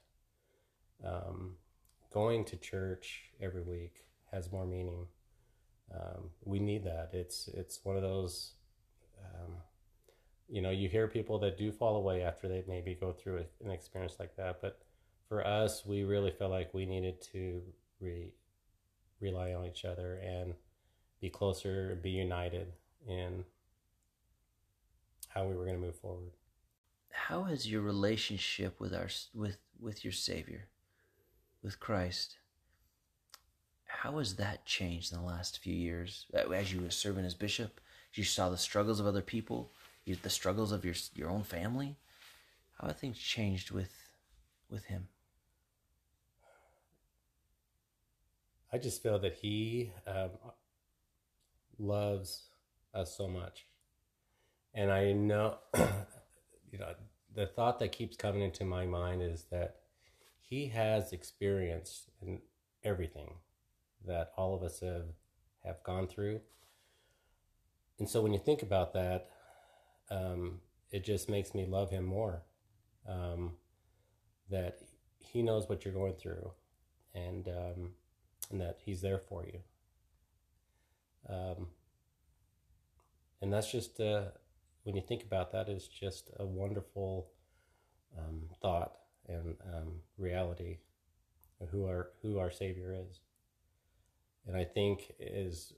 Um, 1.05 1.57
going 2.11 2.45
to 2.47 2.57
church 2.57 3.25
every 3.41 3.63
week 3.63 4.05
has 4.33 4.51
more 4.51 4.67
meaning. 4.67 5.07
Um, 5.95 6.31
we 6.45 6.59
need 6.59 6.85
that. 6.85 7.11
It's 7.13 7.49
it's 7.49 7.81
one 7.83 7.97
of 7.97 8.03
those. 8.03 8.53
You 10.53 10.61
know, 10.61 10.71
you 10.71 10.87
hear 10.87 11.09
people 11.09 11.39
that 11.39 11.57
do 11.57 11.73
fall 11.73 11.97
away 11.97 12.23
after 12.23 12.47
they 12.47 12.63
maybe 12.69 12.95
go 12.95 13.11
through 13.11 13.47
an 13.65 13.71
experience 13.71 14.17
like 14.21 14.37
that, 14.37 14.61
but 14.61 14.83
for 15.27 15.47
us, 15.47 15.87
we 15.87 16.05
really 16.05 16.31
felt 16.31 16.51
like 16.51 16.75
we 16.75 16.85
needed 16.85 17.23
to 17.33 17.63
re- 18.03 18.35
rely 19.19 19.55
on 19.55 19.65
each 19.65 19.87
other 19.87 20.21
and 20.23 20.53
be 21.23 21.31
closer 21.31 21.99
be 22.03 22.11
united 22.11 22.67
in 23.09 23.45
how 25.29 25.47
we 25.47 25.55
were 25.55 25.65
going 25.65 25.81
to 25.81 25.87
move 25.87 25.97
forward. 25.97 26.33
How 27.11 27.45
has 27.45 27.67
your 27.67 27.81
relationship 27.81 28.79
with 28.79 28.93
our 28.93 29.09
with 29.33 29.57
with 29.81 30.05
your 30.05 30.13
Savior, 30.13 30.69
with 31.63 31.81
Christ? 31.81 32.37
How 33.87 34.19
has 34.19 34.35
that 34.37 34.67
changed 34.67 35.13
in 35.15 35.19
the 35.19 35.25
last 35.25 35.61
few 35.61 35.75
years? 35.75 36.27
As 36.35 36.75
you 36.75 36.83
were 36.83 36.91
serving 36.91 37.25
as 37.25 37.35
bishop, 37.35 37.81
you 38.13 38.25
saw 38.25 38.51
the 38.51 38.59
struggles 38.59 39.01
of 39.01 39.07
other 39.07 39.23
people, 39.23 39.73
the 40.07 40.31
struggles 40.31 40.73
of 40.73 40.85
your 40.85 40.95
your 41.15 41.31
own 41.31 41.43
family. 41.43 41.97
How 42.81 42.89
have 42.89 42.99
things 42.99 43.19
changed 43.19 43.71
with 43.71 43.93
with 44.71 44.85
him? 44.85 45.09
I 48.73 48.79
just 48.79 49.03
feel 49.03 49.19
that 49.19 49.35
he 49.35 49.93
um, 50.07 50.31
loves 51.79 52.45
us 52.95 53.15
so 53.17 53.29
much 53.29 53.67
and 54.75 54.91
I 54.91 55.13
know, 55.13 55.57
you 55.75 56.79
know, 56.79 56.95
the 57.35 57.47
thought 57.47 57.79
that 57.81 57.93
keeps 57.93 58.17
coming 58.17 58.43
into 58.43 58.65
my 58.65 58.87
mind 58.87 59.23
is 59.23 59.47
that 59.51 59.77
he 60.41 60.69
has 60.69 61.13
experience 61.13 62.11
in 62.21 62.41
everything 62.85 63.35
that 64.07 64.33
all 64.37 64.55
of 64.55 64.63
us 64.63 64.81
have 64.81 65.07
have 65.65 65.83
gone 65.85 66.09
through. 66.09 66.41
And 67.99 68.09
so 68.09 68.21
when 68.21 68.33
you 68.33 68.39
think 68.39 68.63
about 68.63 68.93
that, 68.95 69.31
um, 70.11 70.61
it 70.91 71.05
just 71.05 71.29
makes 71.29 71.55
me 71.55 71.67
love 71.67 71.91
him 71.91 72.05
more. 72.05 72.43
Um, 73.09 73.53
that 74.51 74.79
he 75.19 75.43
knows 75.43 75.69
what 75.69 75.85
you're 75.85 75.95
going 75.95 76.15
through, 76.15 76.53
and 77.15 77.49
um, 77.49 77.91
and 78.51 78.61
that 78.61 78.79
he's 78.85 79.01
there 79.01 79.19
for 79.19 79.45
you. 79.45 79.61
Um, 81.29 81.69
and 83.41 83.53
that's 83.53 83.71
just 83.71 84.01
uh, 84.01 84.27
when 84.85 84.97
you 84.97 85.03
think 85.03 85.23
about 85.23 85.53
that, 85.53 85.69
it's 85.69 85.89
just 85.89 86.31
a 86.39 86.45
wonderful 86.45 87.29
um, 88.19 88.43
thought 88.61 88.97
and 89.29 89.57
um, 89.75 90.01
reality 90.19 90.79
of 91.61 91.69
who 91.71 91.87
our 91.87 92.11
who 92.23 92.39
our 92.39 92.51
Savior 92.51 92.95
is. 93.09 93.21
And 94.47 94.57
I 94.57 94.65
think 94.65 95.13
is 95.19 95.73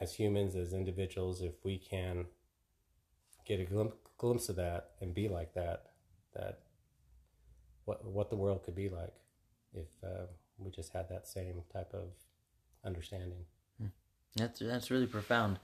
as 0.00 0.14
humans, 0.14 0.56
as 0.56 0.72
individuals, 0.72 1.42
if 1.42 1.64
we 1.64 1.78
can 1.78 2.26
get 3.46 3.60
a 3.60 3.64
glimpse, 3.64 3.96
glimpse 4.18 4.48
of 4.48 4.56
that 4.56 4.90
and 5.00 5.14
be 5.14 5.28
like 5.28 5.54
that, 5.54 5.86
that 6.34 6.60
what 7.84 8.04
what 8.04 8.30
the 8.30 8.36
world 8.36 8.62
could 8.64 8.74
be 8.74 8.88
like 8.88 9.14
if 9.74 9.88
uh, 10.04 10.26
we 10.58 10.70
just 10.70 10.92
had 10.92 11.08
that 11.08 11.26
same 11.26 11.62
type 11.72 11.92
of 11.92 12.08
understanding. 12.84 13.44
Hmm. 13.78 13.88
That's 14.36 14.60
that's 14.60 14.90
really 14.90 15.06
profound 15.06 15.58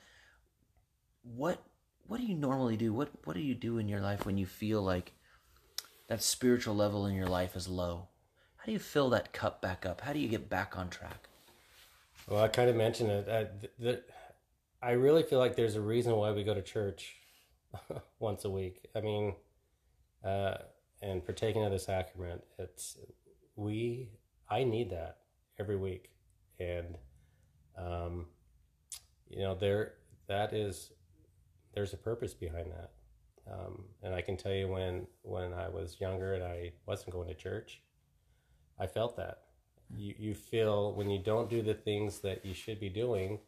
what 1.35 1.63
what 2.07 2.21
do 2.21 2.27
you 2.27 2.37
normally 2.37 2.77
do? 2.77 2.93
What 2.93 3.11
what 3.25 3.35
do 3.35 3.43
you 3.43 3.55
do 3.55 3.79
in 3.79 3.89
your 3.89 4.01
life 4.01 4.27
when 4.27 4.39
you 4.39 4.47
feel 4.47 4.83
like 4.83 5.13
that 6.09 6.23
spiritual 6.23 6.77
level 6.77 7.07
in 7.07 7.15
your 7.15 7.29
life 7.29 7.57
is 7.57 7.69
low? 7.69 8.09
How 8.57 8.67
do 8.67 8.73
you 8.73 8.79
fill 8.79 9.11
that 9.11 9.33
cup 9.33 9.61
back 9.61 9.85
up? 9.87 10.01
How 10.01 10.13
do 10.13 10.19
you 10.19 10.29
get 10.29 10.49
back 10.49 10.77
on 10.77 10.89
track? 10.89 11.29
Well, 12.29 12.43
I 12.43 12.49
kind 12.49 12.69
of 12.69 12.77
mentioned 12.77 13.11
it. 13.11 13.29
I, 13.29 13.47
the, 13.79 14.03
I 14.87 14.93
really 14.93 15.25
feel 15.25 15.41
like 15.41 15.57
there's 15.57 15.75
a 15.75 15.81
reason 15.81 16.15
why 16.15 16.31
we 16.31 16.45
go 16.45 16.55
to 16.55 16.63
church 16.63 17.17
once 18.21 18.45
a 18.45 18.51
week. 18.51 18.87
I 18.95 19.01
mean, 19.01 19.35
uh, 20.25 20.59
and 21.03 21.25
partaking 21.25 21.65
of 21.65 21.73
the 21.73 21.79
sacrament, 21.81 22.45
it's 22.57 22.97
we. 23.57 24.11
I 24.49 24.63
need 24.63 24.91
that 24.91 25.17
every 25.59 25.75
week, 25.77 26.11
and 26.61 26.99
um, 27.77 28.27
you 29.29 29.41
know, 29.41 29.57
there 29.57 29.95
that 30.29 30.53
is 30.53 30.93
there's 31.75 31.93
a 31.93 31.97
purpose 31.97 32.33
behind 32.33 32.71
that. 32.71 32.93
Um, 33.53 33.87
and 34.05 34.15
I 34.15 34.21
can 34.21 34.37
tell 34.37 34.53
you 34.53 34.69
when 34.69 35.09
when 35.23 35.53
I 35.53 35.69
was 35.69 36.01
younger 36.01 36.35
and 36.35 36.45
I 36.45 36.75
wasn't 36.87 37.11
going 37.11 37.27
to 37.27 37.35
church, 37.35 37.83
I 38.79 38.87
felt 38.87 39.17
that. 39.17 39.47
You 39.93 40.15
you 40.17 40.35
feel 40.35 40.93
when 40.95 41.11
you 41.11 41.19
don't 41.19 41.51
do 41.51 41.61
the 41.61 41.75
things 41.75 42.21
that 42.21 42.47
you 42.47 42.55
should 42.55 42.79
be 42.79 42.89
doing, 42.89 43.41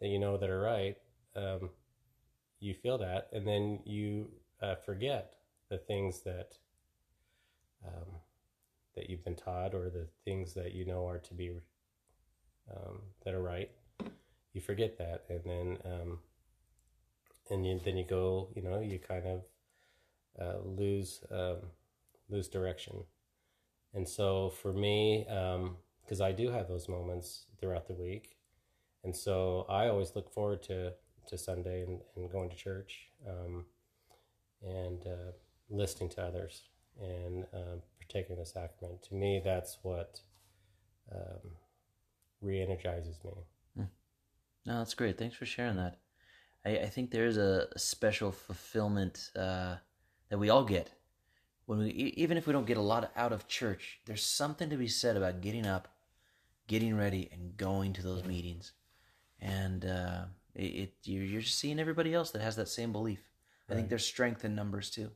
that 0.00 0.08
you 0.08 0.18
know 0.18 0.36
that 0.36 0.50
are 0.50 0.60
right. 0.60 0.96
Um, 1.36 1.70
you 2.60 2.74
feel 2.74 2.98
that, 2.98 3.28
and 3.32 3.46
then 3.46 3.80
you 3.84 4.30
uh, 4.62 4.74
forget 4.76 5.34
the 5.68 5.78
things 5.78 6.22
that 6.22 6.56
um, 7.86 8.20
that 8.94 9.10
you've 9.10 9.24
been 9.24 9.34
taught 9.34 9.74
or 9.74 9.90
the 9.90 10.06
things 10.24 10.54
that 10.54 10.72
you 10.72 10.84
know 10.84 11.06
are 11.06 11.18
to 11.18 11.34
be 11.34 11.50
um, 12.70 13.00
that 13.24 13.34
are 13.34 13.42
right. 13.42 13.70
You 14.52 14.60
forget 14.60 14.98
that, 14.98 15.24
and 15.28 15.40
then 15.44 15.78
um, 15.84 16.18
and 17.50 17.66
you, 17.66 17.80
then 17.84 17.96
you 17.96 18.04
go, 18.04 18.48
you 18.54 18.62
know, 18.62 18.80
you 18.80 18.98
kind 18.98 19.24
of 19.26 19.42
uh, 20.40 20.58
lose 20.64 21.20
um, 21.30 21.56
lose 22.28 22.48
direction. 22.48 23.04
And 23.92 24.08
so 24.08 24.50
for 24.50 24.72
me, 24.72 25.24
because 25.28 26.20
um, 26.20 26.26
I 26.26 26.32
do 26.32 26.50
have 26.50 26.68
those 26.68 26.88
moments 26.88 27.46
throughout 27.60 27.86
the 27.86 27.94
week, 27.94 28.36
and 29.04 29.14
so 29.14 29.66
I 29.68 29.88
always 29.88 30.12
look 30.14 30.32
forward 30.32 30.62
to 30.64 30.92
to 31.28 31.38
Sunday 31.38 31.82
and, 31.82 32.00
and 32.16 32.30
going 32.30 32.50
to 32.50 32.56
church 32.56 33.08
um, 33.26 33.64
and 34.62 35.06
uh, 35.06 35.32
listening 35.70 36.10
to 36.10 36.22
others 36.22 36.62
and 37.00 37.44
uh, 37.54 37.78
partaking 37.98 38.36
the 38.36 38.46
sacrament. 38.46 39.02
To 39.04 39.14
me, 39.14 39.40
that's 39.42 39.78
what 39.82 40.20
um, 41.14 41.50
re-energizes 42.40 43.18
me. 43.24 43.32
Hmm. 43.76 43.84
No, 44.66 44.78
that's 44.78 44.94
great. 44.94 45.18
Thanks 45.18 45.36
for 45.36 45.46
sharing 45.46 45.76
that. 45.76 45.98
I, 46.64 46.78
I 46.78 46.86
think 46.86 47.10
there's 47.10 47.36
a, 47.36 47.68
special 47.76 48.32
fulfillment 48.32 49.30
uh, 49.36 49.76
that 50.28 50.38
we 50.38 50.50
all 50.50 50.64
get 50.64 50.90
when 51.66 51.78
we 51.78 51.90
even 51.90 52.36
if 52.36 52.46
we 52.46 52.52
don't 52.52 52.66
get 52.66 52.76
a 52.76 52.82
lot 52.82 53.10
out 53.16 53.32
of 53.32 53.48
church. 53.48 54.00
There's 54.06 54.22
something 54.22 54.70
to 54.70 54.76
be 54.76 54.88
said 54.88 55.16
about 55.16 55.40
getting 55.40 55.66
up, 55.66 55.88
getting 56.66 56.96
ready, 56.96 57.28
and 57.32 57.56
going 57.56 57.92
to 57.94 58.02
those 58.02 58.24
meetings, 58.24 58.72
and 59.44 59.84
uh, 59.84 60.24
it, 60.54 60.62
it 60.62 60.92
you're, 61.04 61.40
just 61.40 61.58
seeing 61.58 61.78
everybody 61.78 62.14
else 62.14 62.30
that 62.30 62.42
has 62.42 62.56
that 62.56 62.68
same 62.68 62.92
belief. 62.92 63.20
Right. 63.68 63.74
I 63.74 63.76
think 63.76 63.88
there's 63.88 64.06
strength 64.06 64.44
in 64.44 64.54
numbers 64.54 64.90
too. 64.90 65.10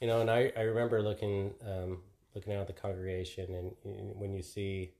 You 0.00 0.08
know, 0.08 0.20
and 0.20 0.30
I, 0.30 0.52
I 0.56 0.62
remember 0.62 1.00
looking 1.00 1.54
um, 1.66 1.98
looking 2.34 2.52
out 2.52 2.62
at 2.62 2.66
the 2.66 2.72
congregation, 2.72 3.54
and, 3.54 3.72
and 3.84 4.16
when 4.16 4.34
you 4.34 4.42
see 4.42 4.92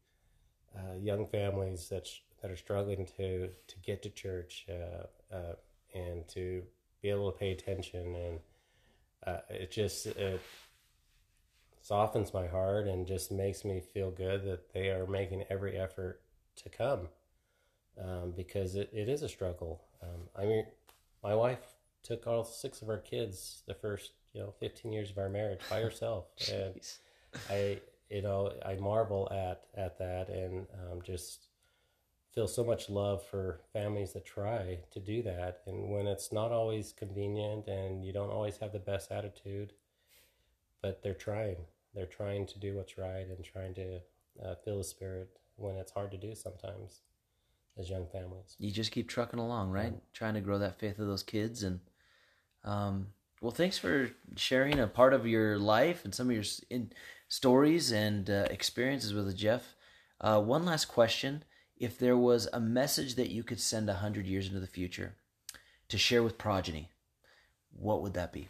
uh, 0.76 0.94
young 1.00 1.26
families 1.26 1.88
that 1.88 2.08
that 2.40 2.50
are 2.50 2.56
struggling 2.56 3.06
to 3.16 3.48
to 3.48 3.78
get 3.82 4.02
to 4.02 4.10
church 4.10 4.66
uh, 4.70 5.34
uh, 5.34 5.54
and 5.94 6.26
to 6.28 6.62
be 7.02 7.10
able 7.10 7.30
to 7.30 7.38
pay 7.38 7.52
attention 7.52 8.14
and 8.14 8.38
uh, 9.26 9.40
it 9.50 9.70
just 9.70 10.06
it, 10.06 10.40
softens 11.80 12.34
my 12.34 12.46
heart 12.48 12.88
and 12.88 13.06
just 13.06 13.30
makes 13.30 13.64
me 13.64 13.80
feel 13.80 14.10
good 14.10 14.44
that 14.44 14.72
they 14.72 14.88
are 14.88 15.06
making 15.06 15.44
every 15.48 15.78
effort 15.78 16.20
to 16.56 16.68
come 16.68 17.08
um, 18.02 18.32
because 18.36 18.74
it, 18.74 18.90
it 18.92 19.08
is 19.08 19.22
a 19.22 19.28
struggle. 19.28 19.82
Um, 20.02 20.28
I 20.36 20.44
mean, 20.44 20.66
my 21.22 21.34
wife 21.34 21.76
took 22.02 22.26
all 22.26 22.44
six 22.44 22.82
of 22.82 22.88
our 22.88 22.98
kids 22.98 23.62
the 23.66 23.74
first 23.74 24.12
you 24.32 24.40
know 24.40 24.54
15 24.60 24.92
years 24.92 25.10
of 25.10 25.18
our 25.18 25.28
marriage 25.28 25.60
by 25.68 25.80
herself. 25.80 26.26
And 26.52 26.80
i 27.50 27.78
you 28.08 28.22
know 28.22 28.50
i 28.64 28.76
marvel 28.76 29.28
at 29.30 29.64
at 29.76 29.98
that 29.98 30.30
and 30.30 30.66
um, 30.72 31.02
just 31.02 31.48
feel 32.34 32.46
so 32.46 32.64
much 32.64 32.88
love 32.88 33.22
for 33.26 33.60
families 33.72 34.12
that 34.12 34.24
try 34.24 34.78
to 34.92 35.00
do 35.00 35.22
that. 35.22 35.62
And 35.66 35.90
when 35.90 36.06
it's 36.06 36.32
not 36.32 36.52
always 36.52 36.92
convenient 36.92 37.66
and 37.66 38.04
you 38.04 38.12
don't 38.12 38.30
always 38.30 38.58
have 38.58 38.72
the 38.72 38.78
best 38.78 39.10
attitude 39.10 39.72
but 40.82 41.02
they're 41.02 41.14
trying. 41.14 41.56
They're 41.94 42.06
trying 42.06 42.46
to 42.46 42.58
do 42.58 42.76
what's 42.76 42.98
right 42.98 43.26
and 43.26 43.42
trying 43.44 43.74
to 43.74 44.00
uh, 44.44 44.54
feel 44.64 44.78
the 44.78 44.84
spirit 44.84 45.30
when 45.56 45.76
it's 45.76 45.92
hard 45.92 46.10
to 46.10 46.18
do 46.18 46.34
sometimes 46.34 47.00
as 47.78 47.90
young 47.90 48.06
families 48.06 48.56
you 48.58 48.70
just 48.70 48.92
keep 48.92 49.08
trucking 49.08 49.38
along 49.38 49.70
right 49.70 49.92
yeah. 49.92 50.00
trying 50.12 50.34
to 50.34 50.40
grow 50.40 50.58
that 50.58 50.78
faith 50.78 50.98
of 50.98 51.06
those 51.06 51.22
kids 51.22 51.62
and 51.62 51.80
um, 52.64 53.08
well, 53.40 53.52
thanks 53.52 53.78
for 53.78 54.10
sharing 54.34 54.80
a 54.80 54.86
part 54.86 55.14
of 55.14 55.26
your 55.26 55.58
life 55.58 56.04
and 56.04 56.14
some 56.14 56.28
of 56.28 56.34
your 56.34 56.44
in, 56.70 56.92
stories 57.28 57.92
and 57.92 58.28
uh, 58.28 58.46
experiences 58.50 59.14
with 59.14 59.36
Jeff. 59.36 59.74
Uh, 60.20 60.40
one 60.40 60.64
last 60.64 60.86
question. 60.86 61.44
If 61.76 61.98
there 61.98 62.16
was 62.16 62.48
a 62.52 62.60
message 62.60 63.16
that 63.16 63.30
you 63.30 63.42
could 63.42 63.60
send 63.60 63.86
100 63.88 64.26
years 64.26 64.48
into 64.48 64.60
the 64.60 64.66
future 64.66 65.14
to 65.88 65.98
share 65.98 66.22
with 66.22 66.38
progeny, 66.38 66.90
what 67.72 68.02
would 68.02 68.14
that 68.14 68.32
be? 68.32 68.48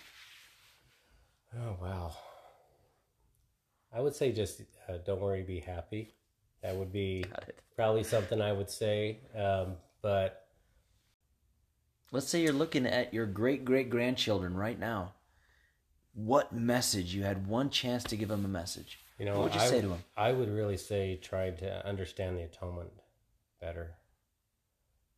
Oh, 1.54 1.76
wow. 1.82 2.16
I 3.92 4.00
would 4.00 4.14
say 4.14 4.30
just 4.30 4.62
uh, 4.88 4.98
don't 5.04 5.20
worry, 5.20 5.42
be 5.42 5.60
happy. 5.60 6.14
That 6.62 6.76
would 6.76 6.92
be 6.92 7.24
probably 7.74 8.02
something 8.02 8.40
I 8.40 8.52
would 8.52 8.70
say. 8.70 9.18
Um, 9.36 9.74
but 10.02 10.46
let's 12.12 12.28
say 12.28 12.42
you're 12.42 12.52
looking 12.52 12.86
at 12.86 13.12
your 13.14 13.26
great 13.26 13.64
great 13.64 13.90
grandchildren 13.90 14.54
right 14.54 14.78
now. 14.78 15.12
What 16.14 16.52
message 16.52 17.14
you 17.14 17.24
had 17.24 17.46
one 17.46 17.68
chance 17.70 18.02
to 18.04 18.16
give 18.16 18.28
them 18.28 18.44
a 18.44 18.48
message? 18.48 18.98
You 19.18 19.26
know, 19.26 19.34
what 19.34 19.44
would 19.44 19.54
you 19.54 19.60
I, 19.60 19.66
say 19.68 19.80
to 19.80 19.88
them? 19.88 20.04
I 20.16 20.32
would 20.32 20.50
really 20.50 20.76
say 20.76 21.16
try 21.16 21.50
to 21.50 21.86
understand 21.86 22.36
the 22.36 22.42
atonement 22.42 22.90
better. 23.60 23.94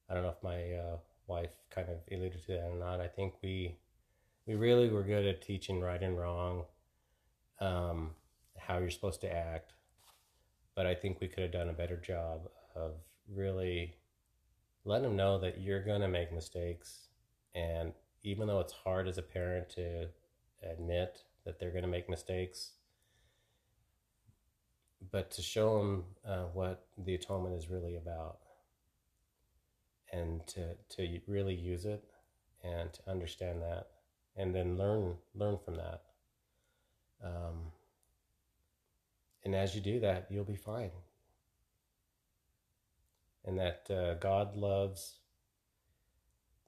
I 0.09 0.15
don't 0.15 0.23
know 0.23 0.31
if 0.31 0.43
my 0.43 0.73
uh, 0.73 0.97
wife 1.27 1.51
kind 1.71 1.89
of 1.89 1.97
alluded 2.11 2.45
to 2.47 2.53
that 2.53 2.69
or 2.69 2.79
not. 2.79 3.01
I 3.01 3.09
think 3.09 3.35
we 3.43 3.77
we 4.47 4.55
really 4.55 4.89
were 4.89 5.03
good 5.03 5.27
at 5.27 5.43
teaching 5.43 5.81
right 5.81 6.03
and 6.03 6.19
wrong, 6.19 6.65
um, 7.61 8.13
how 8.57 8.79
you're 8.79 8.91
supposed 8.91 9.21
to 9.21 9.33
act, 9.33 9.75
but 10.79 10.87
I 10.87 10.95
think 10.95 11.21
we 11.21 11.27
could 11.27 11.43
have 11.43 11.51
done 11.51 11.71
a 11.71 11.73
better 11.73 11.97
job 11.97 12.43
of 12.77 12.93
really 13.29 13.97
letting 14.85 15.03
them 15.03 15.17
know 15.17 15.37
that 15.41 15.61
you're 15.61 15.83
going 15.83 16.03
to 16.03 16.07
make 16.07 16.33
mistakes. 16.33 17.09
And 17.53 17.93
even 18.23 18.47
though 18.47 18.61
it's 18.61 18.73
hard 18.73 19.09
as 19.09 19.19
a 19.19 19.23
parent 19.23 19.71
to 19.71 20.07
admit 20.63 21.25
that 21.45 21.59
they're 21.59 21.73
going 21.73 21.83
to 21.83 21.89
make 21.89 22.09
mistakes, 22.09 22.75
but 25.11 25.33
to 25.33 25.43
show 25.43 25.79
them 25.79 26.05
uh, 26.25 26.45
what 26.53 26.87
the 26.97 27.17
atonement 27.17 27.57
is 27.57 27.69
really 27.69 27.97
about 27.97 28.39
and 30.13 30.47
to, 30.47 30.77
to 30.91 31.19
really 31.27 31.57
use 31.57 31.87
it 31.87 32.05
and 32.63 32.93
to 32.93 33.01
understand 33.11 33.63
that 33.63 33.89
and 34.37 34.55
then 34.55 34.79
learn 34.79 35.17
learn 35.35 35.59
from 35.65 35.75
that 35.75 36.03
um, 37.25 37.73
and 39.45 39.55
as 39.55 39.75
you 39.75 39.81
do 39.81 40.01
that 40.01 40.27
you'll 40.31 40.45
be 40.45 40.57
fine 40.57 40.91
and 43.45 43.59
that 43.59 43.91
uh, 43.91 44.15
God 44.15 44.57
loves 44.57 45.19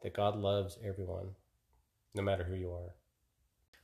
that 0.03 0.15
God 0.15 0.37
loves 0.37 0.79
everyone, 0.83 1.31
no 2.15 2.23
matter 2.23 2.45
who 2.45 2.55
you 2.55 2.73
are. 2.73 2.95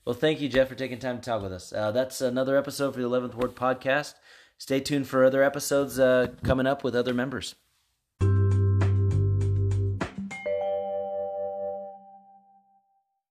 Well, 0.04 0.14
thank 0.14 0.40
you, 0.40 0.48
Jeff, 0.48 0.68
for 0.68 0.74
taking 0.74 0.98
time 0.98 1.20
to 1.20 1.22
talk 1.22 1.42
with 1.42 1.52
us. 1.52 1.72
Uh, 1.72 1.90
that's 1.90 2.20
another 2.20 2.56
episode 2.56 2.94
for 2.94 3.00
the 3.00 3.06
Eleventh 3.06 3.34
Ward 3.34 3.54
podcast. 3.54 4.14
Stay 4.56 4.80
tuned 4.80 5.08
for 5.08 5.24
other 5.24 5.42
episodes 5.42 5.98
uh, 5.98 6.28
coming 6.42 6.66
up 6.66 6.82
with 6.82 6.94
other 6.96 7.12
members. 7.12 7.54